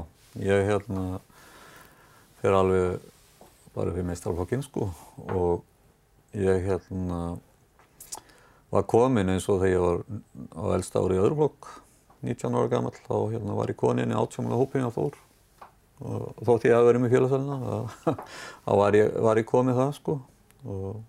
ég 0.41 0.67
hérna 0.67 1.19
fyrir 2.41 2.57
alveg 2.57 3.11
bara 3.75 3.93
fyrir 3.93 4.07
meistarflokkinn 4.09 4.65
sko 4.65 4.89
og 5.29 5.61
ég 6.37 6.65
hérna 6.67 7.21
var 8.71 8.85
komin 8.87 9.33
eins 9.33 9.47
og 9.51 9.61
þegar 9.63 9.73
ég 9.73 9.81
var 9.83 10.03
á 10.55 10.63
eldsta 10.77 11.01
ári 11.03 11.17
í 11.17 11.23
öðru 11.23 11.39
flokk 11.41 11.71
19 12.21 12.55
ára 12.55 12.69
gammal 12.69 12.93
þá 12.95 13.15
hérna 13.33 13.57
var 13.57 13.71
ég 13.71 13.79
konin 13.79 14.13
í 14.13 14.17
átjómulega 14.17 14.61
hópin 14.61 14.85
á 14.85 14.93
Þór. 14.93 15.17
Og 16.01 16.41
þótt 16.45 16.67
ég 16.69 16.75
að 16.75 16.87
verið 16.87 17.03
með 17.03 17.15
félagsæluna 17.15 17.79
þá 18.65 18.71
var 18.77 18.97
ég, 18.97 19.11
var 19.25 19.41
ég 19.41 19.49
komið 19.49 19.79
það 19.81 19.91
sko. 19.97 20.17
Og, 20.69 21.01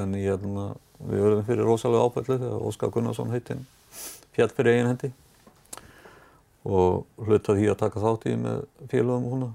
en 0.00 0.14
ég 0.18 0.30
hérna 0.30 0.66
við 1.00 1.24
verðum 1.24 1.46
fyrir 1.48 1.68
rosalega 1.68 2.08
ábæðli 2.08 2.38
þegar 2.44 2.66
Óskar 2.68 2.92
Gunnarsson 2.94 3.32
heitinn 3.32 3.64
fjall 4.36 4.50
fyrir 4.52 4.76
eigin 4.76 4.90
hendi. 4.92 5.12
Og 6.64 7.04
hluta 7.24 7.56
því 7.56 7.70
að 7.72 7.80
taka 7.80 8.04
þátt 8.04 8.28
í 8.28 8.36
með 8.40 8.62
félagum 8.92 9.28
og 9.28 9.34
húnna 9.34 9.52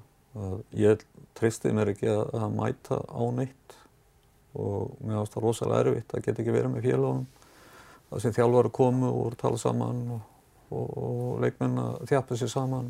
ég 0.78 1.06
tristi 1.38 1.72
mér 1.74 1.94
ekki 1.94 2.10
að, 2.12 2.26
að 2.38 2.58
mæta 2.58 3.00
á 3.10 3.24
neitt 3.34 3.78
og 4.58 4.96
mér 5.04 5.20
finnst 5.20 5.36
það 5.36 5.46
rosalega 5.46 5.84
erfitt 5.86 6.16
að 6.16 6.26
geta 6.26 6.42
ekki 6.44 6.56
verið 6.56 6.74
með 6.74 6.88
félagunum 6.88 7.28
það 8.10 8.24
sem 8.24 8.36
þjálfari 8.40 8.72
komu 8.74 9.10
og 9.10 9.20
voru 9.20 9.40
tala 9.40 9.62
saman 9.62 10.00
og, 10.16 10.22
og, 10.74 10.88
og 11.04 11.44
leikmenn 11.44 11.82
að 11.84 12.00
þjappa 12.10 12.40
sér 12.40 12.52
saman 12.54 12.90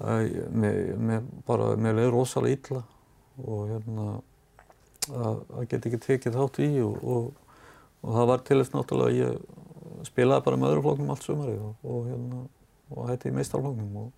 bara, 0.00 1.74
mér 1.76 1.98
leiði 1.98 2.12
rosalega 2.14 2.56
illa 2.56 2.82
og 3.40 3.66
hérna 3.68 4.06
að, 5.10 5.42
að 5.56 5.66
geta 5.68 5.90
ekki 5.90 6.02
tekið 6.06 6.38
þátt 6.38 6.62
í 6.64 6.70
og, 6.84 7.32
og 8.00 8.14
það 8.16 8.30
var 8.32 8.46
til 8.46 8.60
þess 8.60 8.74
náttúrulega 8.74 9.10
að 9.10 9.20
ég 9.20 10.08
spilaði 10.08 10.46
bara 10.46 10.60
með 10.60 10.72
öðru 10.72 10.86
floknum 10.86 11.12
allt 11.12 11.26
sumari 11.26 11.58
og 11.60 12.00
hérna 12.08 12.46
og 12.90 13.10
hætti 13.10 13.30
í 13.30 13.34
meistarfloknum 13.36 14.00
og, 14.00 14.08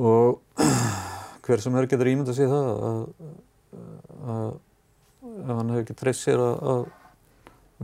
og 0.00 0.64
hver 1.46 1.62
sem 1.62 1.76
er 1.78 1.88
getur 1.90 2.10
ímynd 2.10 2.32
að 2.32 2.40
sé 2.40 2.48
það 2.48 2.70
að, 2.88 3.04
að 3.72 4.50
ef 5.22 5.50
hann 5.50 5.72
hefur 5.72 5.82
ekki 5.82 5.96
treyst 5.98 6.26
sér 6.26 6.42
að, 6.42 6.60
að 6.72 6.84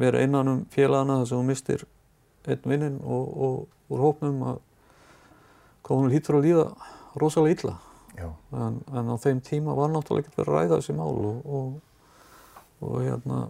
vera 0.05 0.23
innan 0.25 0.51
um 0.51 0.61
félagana 0.75 1.21
þar 1.21 1.31
sem 1.31 1.41
hún 1.41 1.51
mistir 1.51 1.87
einn 2.47 2.69
vinnin 2.69 3.01
og, 3.03 3.25
og 3.47 3.95
úr 3.95 4.05
hópnum 4.05 4.45
að 4.53 4.61
komunum 5.85 6.15
hýttur 6.15 6.39
að 6.39 6.47
líða 6.49 6.69
rosalega 7.21 7.59
illa. 7.59 7.75
En, 8.55 8.79
en 8.95 9.11
á 9.11 9.17
þeim 9.19 9.41
tíma 9.45 9.75
var 9.75 9.91
náttúrulega 9.91 10.25
ekkert 10.25 10.41
verið 10.41 10.55
að 10.55 10.59
ræða 10.61 10.79
þessi 10.79 10.97
mál 10.97 11.13
og, 11.13 11.47
og, 11.59 11.73
og 12.87 12.97
hérna 13.03 13.41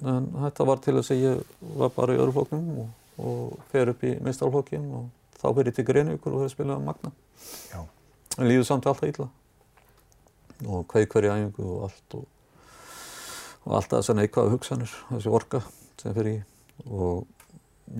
en 0.00 0.30
þetta 0.46 0.66
var 0.68 0.80
til 0.80 0.96
þess 0.96 1.12
að 1.12 1.24
ég 1.24 1.42
var 1.76 1.92
bara 1.96 2.16
í 2.16 2.20
öðrufloknum 2.20 2.70
og, 2.80 2.86
og 3.20 3.58
fer 3.72 3.92
upp 3.92 4.04
í 4.08 4.14
meistarflokkin 4.24 4.86
og 4.96 5.10
þá 5.40 5.46
fyrir 5.58 5.76
til 5.76 5.84
Greinvíkur 5.88 6.36
og 6.36 6.46
það 6.46 6.54
spilaði 6.54 6.86
Magna. 6.86 7.12
Já. 7.72 7.80
en 8.38 8.48
líður 8.48 8.66
samt 8.68 8.88
alltaf 8.88 9.08
illa 9.08 9.28
og 10.66 10.86
hvað 10.90 11.08
hverju 11.14 11.32
æfingu 11.34 11.66
og 11.66 11.84
allt 11.88 12.16
og, 12.18 12.24
og 13.64 13.76
alltaf 13.78 14.00
þessar 14.00 14.18
neikvæða 14.18 14.54
hugsanir 14.54 14.94
þessi 15.10 15.32
orka 15.32 15.62
sem 16.00 16.16
fyrir 16.16 16.32
í. 16.32 16.40
Og 16.90 17.26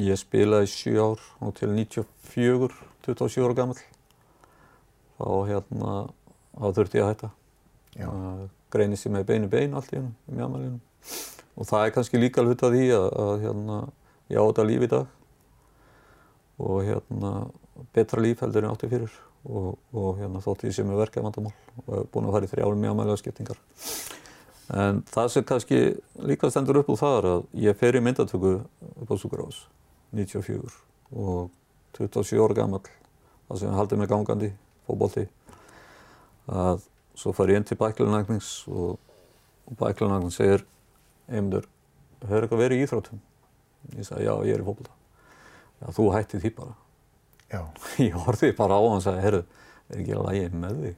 ég 0.00 0.20
spilaði 0.20 0.70
7 0.72 0.96
ár 1.02 1.24
og 1.40 1.54
til 1.58 1.72
94 1.74 2.70
27 3.04 3.44
ára 3.44 3.56
gammal 3.56 3.80
þá 5.20 5.28
hérna 5.48 5.94
þá 6.56 6.66
þurfti 6.76 7.00
ég 7.00 7.04
að 7.04 7.10
hætta. 7.14 7.30
Að 8.06 8.44
greini 8.70 8.98
sér 8.98 9.14
með 9.16 9.26
beinu 9.32 9.50
bein 9.50 9.74
allt 9.74 9.92
í 9.92 9.98
húnum 9.98 10.14
í 10.30 10.36
mjögmalinu 10.36 10.78
og 11.60 11.66
það 11.68 11.86
er 11.86 11.94
kannski 11.96 12.20
líka 12.20 12.44
hlut 12.44 12.62
að 12.64 12.76
því 12.76 12.84
að, 12.96 13.06
að 13.24 13.32
hérna, 13.44 13.78
ég 14.30 14.38
á 14.40 14.44
þetta 14.46 14.66
líf 14.68 14.84
í 14.84 14.90
dag. 14.92 15.16
Og 16.60 16.78
hérna 16.86 17.32
betra 17.96 18.22
líf 18.22 18.44
heldur 18.44 18.64
en 18.64 18.72
átti 18.74 18.88
fyrir 18.90 19.18
og, 19.44 19.78
og 19.96 20.20
hérna 20.20 20.42
þótt 20.44 20.66
ég 20.68 20.76
sé 20.76 20.84
með 20.86 21.02
verkefn 21.04 21.28
vandamál 21.28 21.54
og 21.86 21.90
hef 21.94 22.10
búin 22.12 22.28
að 22.28 22.36
fara 22.36 22.48
í 22.48 22.52
þrjárum 22.52 22.82
mjögmælega 22.84 23.20
skiptingar 23.20 23.60
en 24.80 25.02
það 25.10 25.32
sem 25.34 25.46
kannski 25.48 25.80
líka 26.28 26.50
stendur 26.52 26.80
upp 26.82 26.92
úr 26.92 27.00
það 27.00 27.18
er 27.18 27.28
að 27.32 27.46
ég 27.64 27.80
fer 27.80 27.98
í 27.98 28.04
myndatöku 28.04 28.54
upp 28.60 29.10
á 29.10 29.16
Súkurás 29.18 29.64
94 30.12 30.74
og 31.16 31.50
27 31.98 32.42
ára 32.44 32.58
gammal 32.62 32.82
það 33.48 33.62
sem 33.62 33.78
haldið 33.78 34.02
mig 34.02 34.10
gangandi 34.12 34.52
fókbólti 34.86 35.26
að 36.50 36.84
svo 37.20 37.32
far 37.36 37.50
ég 37.52 37.60
inn 37.60 37.66
til 37.68 37.78
bæklunagnings 37.80 38.50
og, 38.70 38.98
og 39.68 39.80
bæklunagnings 39.80 40.38
segir 40.40 40.64
einmundur, 41.30 41.66
hefur 42.24 42.46
eitthvað 42.46 42.62
verið 42.64 42.80
í 42.80 42.86
Íþróttum? 42.86 43.20
Ég 43.96 44.06
sagði 44.06 44.26
já, 44.26 44.32
ég 44.48 44.56
er 44.56 44.62
í 44.62 44.66
fókbólta. 44.66 44.94
Já, 45.80 45.86
þú 45.96 46.06
hætti 46.14 46.40
því 46.42 46.52
bara. 46.56 46.76
Já. 47.50 47.62
Ég 48.06 48.16
horfið 48.26 48.56
bara 48.58 48.78
á 48.78 48.82
hann 48.84 48.98
og 49.00 49.04
sagði, 49.04 49.24
herru, 49.26 49.42
er 49.90 50.02
ekki 50.02 50.16
alveg 50.16 50.38
ég 50.38 50.56
með 50.56 50.82
því? 50.84 50.92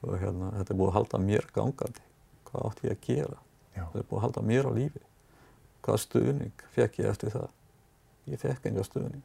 Og 0.00 0.16
hérna, 0.22 0.50
þetta 0.56 0.72
er 0.72 0.80
búið 0.80 0.90
að 0.90 0.96
halda 0.96 1.22
mér 1.26 1.46
gangandi. 1.54 2.04
Hvað 2.48 2.66
átt 2.68 2.82
ég 2.86 2.94
að 2.94 3.06
gera? 3.06 3.38
Já. 3.74 3.82
Þetta 3.82 4.02
er 4.02 4.08
búið 4.10 4.18
að 4.20 4.24
halda 4.26 4.44
mér 4.50 4.68
á 4.68 4.72
lífi. 4.78 5.04
Hvað 5.84 6.00
stuðning 6.04 6.64
fekk 6.76 6.98
ég 7.02 7.10
eftir 7.10 7.34
það? 7.34 7.52
Ég 8.30 8.40
fekk 8.40 8.68
enga 8.70 8.84
stuðning. 8.86 9.24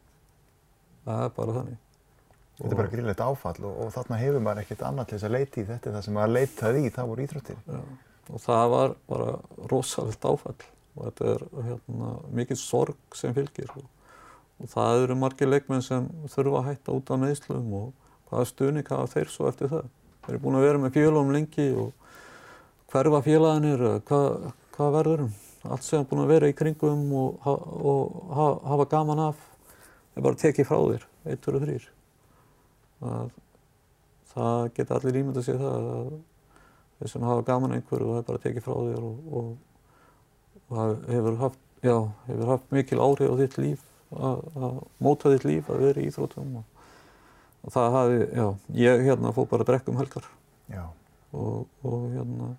Það 1.06 1.23
er 1.28 1.34
bara 1.36 1.58
þannig. 1.60 1.82
Þetta 2.56 2.71
er 2.71 2.80
bara 2.80 2.91
gríðlegt 2.93 3.21
áfall 3.25 3.58
og, 3.67 3.80
og 3.84 3.89
þarna 3.91 4.19
hefur 4.21 4.43
maður 4.43 4.62
ekkert 4.63 4.84
annað 4.88 5.10
til 5.10 5.17
þess 5.17 5.28
að 5.28 5.36
leita 5.36 5.60
í 5.60 5.65
þetta. 5.69 5.95
Það 5.95 6.06
sem 6.06 6.15
maður 6.15 6.36
leitaði 6.38 6.84
í, 6.86 6.91
það 6.95 7.10
voru 7.12 7.25
íþróttir. 7.25 7.58
Og 8.32 8.41
það 8.41 8.69
var 8.71 8.95
bara 9.12 9.34
rosalegt 9.71 10.28
áfall 10.30 10.56
og 10.95 11.01
þetta 11.10 11.28
er 11.34 11.43
hérna, 11.67 12.12
mikið 12.39 12.62
sorg 12.62 13.19
sem 13.19 13.36
fylgir. 13.36 13.73
Og, 14.61 14.69
það 14.71 15.03
eru 15.03 15.17
margir 15.19 15.51
leikmenn 15.51 15.83
sem 15.83 16.07
þurfa 16.31 16.61
að 16.61 16.67
hætta 16.69 16.95
út 16.95 17.11
af 17.11 17.21
meðslum 17.21 17.73
og 17.75 17.87
hvaða 18.29 18.49
stuðning 18.51 18.91
hafa 18.91 19.11
þeir 19.13 19.31
svo 19.33 19.49
eftir 19.51 19.71
það. 19.71 19.89
Þeir 20.25 20.35
eru 20.35 20.43
búin 20.45 20.59
að 20.59 20.67
vera 20.67 20.83
með 20.83 20.95
félagum 20.95 21.33
lengi 21.35 21.67
og 21.79 21.89
hverfa 22.93 23.21
félaginir, 23.25 23.83
hvað, 24.07 24.53
hvað 24.77 24.95
verður 24.99 25.25
um? 25.25 25.33
Allt 25.65 25.83
sem 25.83 26.03
er 26.03 26.07
búin 26.09 26.23
að 26.23 26.31
vera 26.35 26.49
í 26.49 26.55
kringum 26.55 27.03
og, 27.17 27.49
og 27.49 28.31
hafa 28.69 28.87
gaman 28.95 29.23
af 29.31 29.43
er 30.15 30.23
bara 30.23 30.39
tekið 30.39 30.69
frá 30.69 30.79
þér, 30.79 31.05
eittur 31.31 31.57
og 31.57 31.65
þrýr 31.65 31.89
að 33.05 33.33
það 34.35 34.69
geta 34.77 34.97
allir 34.97 35.19
ímynd 35.21 35.39
að 35.39 35.47
segja 35.47 35.61
það 35.61 35.89
að 35.95 36.13
þeir 36.99 37.11
sem 37.11 37.25
hafa 37.27 37.45
gaman 37.49 37.75
einhverju 37.75 38.11
það 38.11 38.21
er 38.21 38.27
bara 38.29 38.43
tekið 38.45 38.65
frá 38.65 38.75
þér 38.77 39.07
og, 39.09 39.33
og, 39.39 39.49
og 40.69 41.09
hefur 41.11 41.41
haft, 41.41 41.59
já, 41.83 41.97
hefur 42.29 42.53
haft 42.53 42.73
mikil 42.75 43.03
áhrif 43.03 43.35
á 43.35 43.35
þitt 43.41 43.59
líf 43.61 43.83
að, 44.15 44.43
að 44.56 44.78
móta 45.04 45.32
þitt 45.34 45.47
líf 45.47 45.71
að 45.71 45.86
vera 45.88 46.01
í 46.01 46.10
Íþrótum 46.10 46.60
og, 46.62 46.84
og 47.65 47.75
það 47.75 47.97
hafi, 47.97 48.19
já, 48.39 48.45
ég 48.82 49.06
hérna 49.08 49.34
fóð 49.36 49.49
bara 49.54 49.67
brekkum 49.67 49.99
helgar. 49.99 50.30
Og 51.36 52.06
hérna 52.13 52.54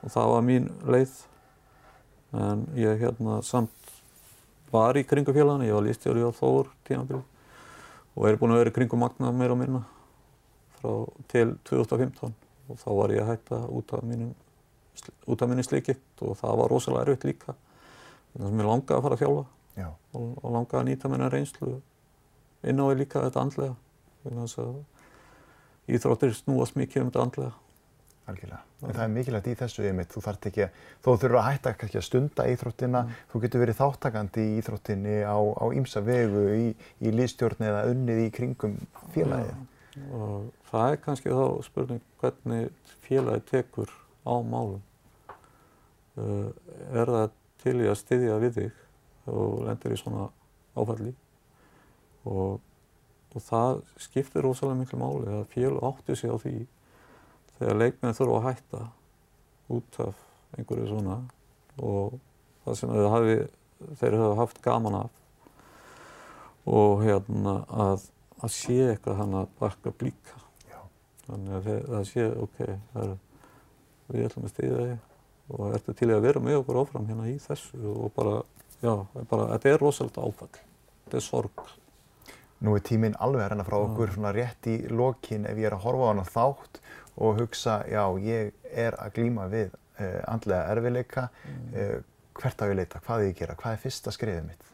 og 0.00 0.12
það 0.14 0.32
var 0.34 0.44
mín 0.46 0.68
leið. 0.88 1.14
En 2.40 2.66
ég 2.78 3.00
hérna 3.02 3.40
samt 3.42 3.94
var 4.70 4.96
í 4.96 5.02
kringufélagana, 5.06 5.66
ég 5.66 5.74
var 5.74 5.82
lístjóri 5.82 6.22
á 6.22 6.30
Þór 6.30 6.70
tímanbíl 6.86 7.24
og 8.14 8.26
er 8.26 8.38
búin 8.38 8.54
að 8.54 8.62
vera 8.62 8.74
kringum 8.74 9.02
magna 9.02 9.32
meira 9.34 9.54
og 9.54 9.58
minna 9.60 9.80
frá 10.78 10.92
til 11.30 11.56
2015 11.66 12.30
og 12.70 12.78
þá 12.78 12.88
var 12.98 13.14
ég 13.14 13.24
að 13.24 13.32
hætta 13.32 13.58
út 13.70 13.94
af 13.96 14.04
mínum 14.06 14.30
út 15.30 15.42
af 15.42 15.50
minni 15.50 15.64
slikitt 15.66 16.22
og 16.22 16.36
það 16.38 16.58
var 16.60 16.70
rosalega 16.70 17.06
erfitt 17.06 17.26
líka. 17.26 17.54
Þannig 18.34 18.46
að 18.46 18.56
mér 18.58 18.70
langaði 18.70 18.96
að 18.96 19.04
fara 19.06 19.18
að 19.18 19.22
þjálfa 19.24 19.44
og, 19.78 20.28
og 20.42 20.48
langaði 20.50 20.80
að 20.80 20.88
nýta 20.90 21.10
minna 21.12 21.30
reynslu 21.32 21.76
inn 22.66 22.82
á 22.82 22.84
því 22.84 22.96
líka 23.00 23.24
þetta 23.26 23.44
andlega 23.44 23.76
þannig 24.24 24.56
að 24.64 25.94
íþróttir 25.96 26.36
snúast 26.36 26.76
mikið 26.78 27.04
um 27.04 27.10
þetta 27.10 27.26
andlega 27.26 27.52
Algjörlega. 28.30 28.60
En 28.80 28.94
það 28.94 29.02
er 29.04 29.12
mikilvægt 29.12 29.48
í 29.50 29.54
þessu 29.58 29.82
yfirmitt, 29.82 30.12
þú 30.12 30.22
þarf 30.24 30.46
ekki 30.50 30.62
að, 30.64 30.76
þó 31.02 31.08
þurfur 31.10 31.38
að 31.40 31.46
hætta 31.48 31.72
kannski 31.80 31.98
að 32.00 32.04
stunda 32.06 32.46
íþróttina, 32.50 33.02
mm. 33.02 33.16
þú 33.32 33.40
getur 33.44 33.62
verið 33.64 33.78
þáttakandi 33.80 34.44
í 34.44 34.52
íþróttinni 34.60 35.16
á, 35.26 35.38
á 35.40 35.64
ýmsa 35.76 36.02
vegu 36.06 36.44
í, 36.54 36.68
í 37.00 37.14
líðstjórn 37.14 37.66
eða 37.70 37.82
unnið 37.90 38.22
í 38.22 38.28
kringum 38.36 38.76
félagið. 39.14 39.64
Ja, 39.96 40.04
og 40.16 40.70
það 40.70 40.94
er 40.94 41.02
kannski 41.06 41.34
þá 41.34 41.44
spurning 41.66 42.04
hvernig 42.22 42.94
félagið 43.06 43.48
tekur 43.50 43.94
á 44.24 44.34
málum. 44.46 44.84
Uh, 46.20 46.50
er 46.92 47.10
það 47.10 47.36
til 47.64 47.76
í 47.80 47.90
að 47.90 48.00
styðja 48.00 48.38
við 48.44 48.56
þig 48.60 48.86
og 49.30 49.62
lendir 49.66 49.94
í 49.94 49.98
svona 50.00 50.28
áfalli. 50.78 51.12
Og, 52.28 52.58
og 53.30 53.44
það 53.46 53.82
skiptir 54.02 54.44
rosalega 54.44 54.80
miklu 54.82 55.00
máli 55.00 55.30
að 55.38 55.46
félag 55.54 55.86
átti 55.90 56.18
sig 56.18 56.32
á 56.32 56.36
því 56.40 56.56
þegar 57.58 57.80
leikmenn 57.80 58.18
þurfa 58.18 58.40
að 58.40 58.48
hætta 58.48 58.82
út 59.70 60.00
af 60.04 60.26
einhverju 60.58 60.90
svona 60.90 61.16
og 61.80 62.18
það 62.64 62.78
sem 62.80 62.94
hafi, 63.14 63.38
þeir 64.02 64.18
hafa 64.20 64.38
haft 64.42 64.62
gaman 64.64 65.00
af. 65.04 65.16
Og 66.68 67.00
hérna 67.06 67.62
að, 67.72 68.06
að 68.44 68.54
sé 68.54 68.78
eitthvað 68.90 69.22
hann 69.22 69.40
að 69.40 69.52
bakka 69.60 69.94
blíka 69.96 70.40
þannig 71.30 71.56
að 71.56 71.68
það 71.86 72.06
sé 72.08 72.26
ok, 72.44 72.60
er, 72.66 73.12
við 74.10 74.26
ætlum 74.26 74.46
að 74.46 74.54
stýða 74.54 74.80
þig 74.80 75.06
og 75.50 75.74
ertu 75.74 75.94
til 75.98 76.08
að 76.14 76.24
vera 76.26 76.42
með 76.42 76.60
okkur 76.60 76.80
áfram 76.82 77.06
hérna 77.08 77.28
í 77.30 77.36
þessu 77.42 77.80
og 77.90 78.10
bara, 78.16 78.40
já, 78.82 78.94
bara, 79.30 79.50
þetta 79.54 79.72
er 79.72 79.82
rosalega 79.82 80.24
áfall, 80.24 80.62
þetta 81.04 81.20
er 81.20 81.26
sorg. 81.26 81.66
Nú 82.60 82.74
er 82.76 82.84
tíminn 82.84 83.16
alveg 83.16 83.46
að 83.46 83.52
renna 83.54 83.64
frá 83.64 83.78
okkur 83.80 84.12
svona 84.12 84.34
rétt 84.36 84.68
í 84.68 84.76
lokin. 84.92 85.46
Ef 85.48 85.56
ég 85.56 85.70
er 85.70 85.76
að 85.78 85.84
horfa 85.86 86.08
á 86.08 86.10
hana 86.10 86.26
þátt 86.28 86.80
og 87.20 87.40
hugsa, 87.40 87.78
já, 87.88 88.02
ég 88.20 88.52
er 88.68 88.96
að 89.00 89.14
glýma 89.16 89.46
við 89.52 89.70
uh, 89.72 90.20
andlega 90.28 90.74
erfileika, 90.74 91.28
mm. 91.44 91.70
uh, 91.72 92.26
hvert 92.40 92.62
á 92.62 92.64
ég 92.68 92.76
leita, 92.78 93.00
hvað 93.04 93.22
er 93.22 93.30
ég 93.30 93.34
að 93.34 93.40
gera, 93.40 93.56
hvað 93.60 93.76
er 93.76 93.82
fyrsta 93.84 94.14
skrifið 94.14 94.44
mitt? 94.48 94.68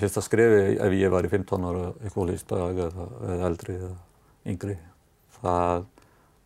Fyrsta 0.00 0.22
skrifið, 0.24 0.68
ef 0.84 0.94
ég 0.96 1.12
var 1.12 1.26
í 1.26 1.32
15 1.32 1.66
ára 1.70 1.88
ekólista 2.06 2.60
eða, 2.68 3.08
eða 3.26 3.48
eldri 3.48 3.76
eða 3.80 3.96
yngri, 4.52 4.76
það 5.40 5.88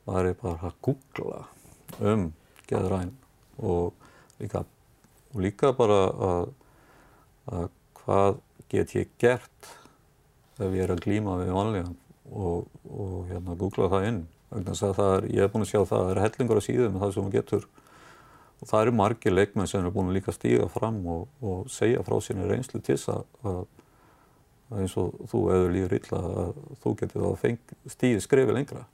var 0.08 0.28
ég 0.30 0.40
bara 0.40 0.70
að 0.70 0.80
googla 0.84 1.44
um 2.04 2.26
geðræn 2.68 3.12
og 3.62 3.94
líka, 4.40 4.64
og 5.34 5.42
líka 5.44 5.72
bara 5.76 6.00
að, 6.10 6.48
að 7.52 7.66
hvað 8.00 8.38
get 8.72 8.94
ég 8.96 9.10
gert 9.20 9.72
ef 10.58 10.70
ég 10.70 10.84
er 10.84 10.94
að 10.94 11.04
glýma 11.04 11.40
við 11.42 11.52
vanlíðan 11.56 11.96
og, 12.30 12.70
og 12.88 13.18
hérna 13.30 13.58
googla 13.58 13.90
það 13.92 14.08
inn 14.12 14.22
Er, 14.54 15.24
ég 15.34 15.40
hef 15.42 15.50
búin 15.50 15.64
að 15.64 15.70
sjá 15.72 15.80
það, 15.80 15.88
það 15.90 16.10
er 16.12 16.20
hellingur 16.22 16.58
á 16.62 16.66
síðum 16.66 16.92
með 16.94 17.02
það 17.02 17.14
sem 17.14 17.24
maður 17.24 17.34
getur 17.34 17.64
og 18.54 18.68
það 18.70 18.82
eru 18.84 18.92
margir 18.94 19.34
leikmenn 19.34 19.70
sem 19.70 19.82
er 19.82 19.94
búin 19.94 20.10
að 20.12 20.18
líka 20.20 20.34
stíga 20.34 20.68
fram 20.70 21.00
og, 21.10 21.24
og 21.42 21.64
segja 21.74 22.04
frá 22.06 22.14
sínir 22.22 22.52
reynslu 22.52 22.78
til 22.78 22.94
þess 22.94 23.10
að, 23.10 23.24
að 23.50 24.78
eins 24.78 24.94
og 25.00 25.16
þú 25.32 25.40
eður 25.56 25.74
líður 25.74 25.96
illa 25.98 26.20
að 26.44 26.60
þú 26.84 26.92
getur 27.00 27.24
þá 27.24 27.58
stíðið 27.96 28.22
skrifið 28.24 28.58
lengra. 28.60 28.84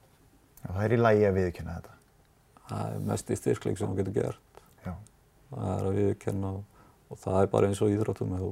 Það 0.64 0.80
er 0.86 0.94
í 0.96 1.00
lægi 1.00 1.28
að 1.28 1.38
viðkynna 1.40 1.76
þetta? 1.76 1.98
Það 2.70 2.96
er 2.96 3.06
mest 3.10 3.30
í 3.30 3.38
styrkling 3.42 3.78
sem 3.78 3.92
maður 3.92 4.00
getur 4.00 4.16
gert. 4.16 4.64
Já. 4.86 4.94
Það 5.52 5.70
er 5.74 5.90
að 5.90 6.00
viðkynna 6.00 6.54
og, 6.56 6.79
og 7.10 7.18
það 7.20 7.40
er 7.42 7.50
bara 7.52 7.70
eins 7.70 7.80
og 7.82 7.92
íþróttum 7.92 8.34
að 8.36 8.44
þú 8.44 8.50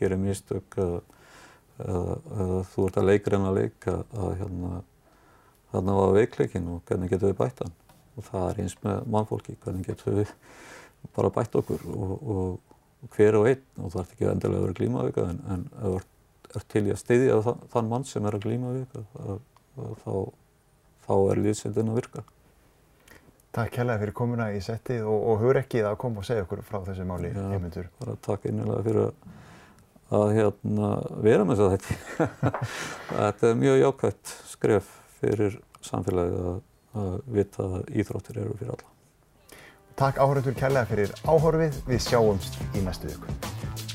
gerir 0.00 0.20
mistök 0.20 0.78
þú 1.80 2.86
ert 2.86 2.98
að 3.00 3.08
leikreina 3.08 3.52
leik 3.56 3.86
að, 3.88 4.32
hérna 4.40 4.80
þarna 5.70 5.94
var 5.96 6.16
veikleikin 6.16 6.68
og 6.74 6.82
hvernig 6.88 7.12
getum 7.12 7.30
við 7.30 7.38
bætt 7.38 7.62
hann 7.64 7.76
og 8.18 8.26
það 8.26 8.46
er 8.48 8.60
eins 8.64 8.76
með 8.84 9.06
mannfólki, 9.14 9.56
hvernig 9.62 9.86
getum 9.86 10.18
við 10.18 10.32
bara 11.16 11.30
bætt 11.32 11.56
okkur 11.56 11.84
og, 11.94 12.10
og, 12.18 12.74
og 13.00 13.14
hver 13.14 13.38
og 13.38 13.48
einn 13.48 13.84
og 13.84 13.94
það 13.94 14.02
ert 14.02 14.14
ekki 14.16 14.28
endilega 14.32 14.58
að 14.58 14.66
vera 14.66 14.78
glímaveika 14.80 15.28
en, 15.30 15.40
en 15.54 15.64
ef 15.70 15.86
þú 15.86 15.94
ert, 16.00 16.66
til 16.74 16.82
í 16.82 16.92
að 16.92 17.00
styðja 17.04 17.40
þann, 17.70 17.88
mann 17.88 18.04
sem 18.08 18.26
er 18.26 18.36
að 18.36 18.46
glímaveika 18.48 19.04
þá, 20.02 20.14
þá 21.06 21.12
er 21.14 21.42
liðsendin 21.44 21.92
að 21.92 22.00
virka. 22.00 22.24
Takk 23.50 23.72
kærlega 23.74 23.98
fyrir 24.04 24.14
komuna 24.14 24.46
í 24.54 24.60
settið 24.62 25.08
og, 25.10 25.24
og 25.32 25.40
hugur 25.42 25.58
ekki 25.58 25.80
að 25.82 25.96
koma 25.98 26.22
og 26.22 26.26
segja 26.28 26.44
okkur 26.44 26.62
frá 26.66 26.84
þessu 26.86 27.06
máli, 27.08 27.32
Já, 27.34 27.42
Heimundur. 27.50 27.88
Bara 27.98 28.14
takk 28.22 28.46
innilega 28.46 28.84
fyrir 28.86 29.08
að, 30.20 30.26
hérna, 30.36 30.90
vera 31.26 31.48
með 31.48 31.64
þetta. 31.74 32.28
þetta 33.10 33.50
er 33.50 33.58
mjög 33.64 33.82
jákvæmt 33.82 34.34
skref 34.52 34.94
fyrir 35.18 35.58
samfélagið 35.82 36.48
að, 36.52 36.62
að 37.02 37.12
vita 37.40 37.66
að 37.66 37.94
íþróttir 38.04 38.42
eru 38.44 38.56
fyrir 38.60 38.74
alla. 38.76 38.94
Takk 40.00 40.22
áhörður 40.22 40.54
kærlega 40.62 40.86
fyrir 40.92 41.16
áhorfið. 41.26 41.82
Við 41.90 42.06
sjáumst 42.06 42.62
í 42.70 42.86
næstu 42.86 43.10
viku. 43.10 43.89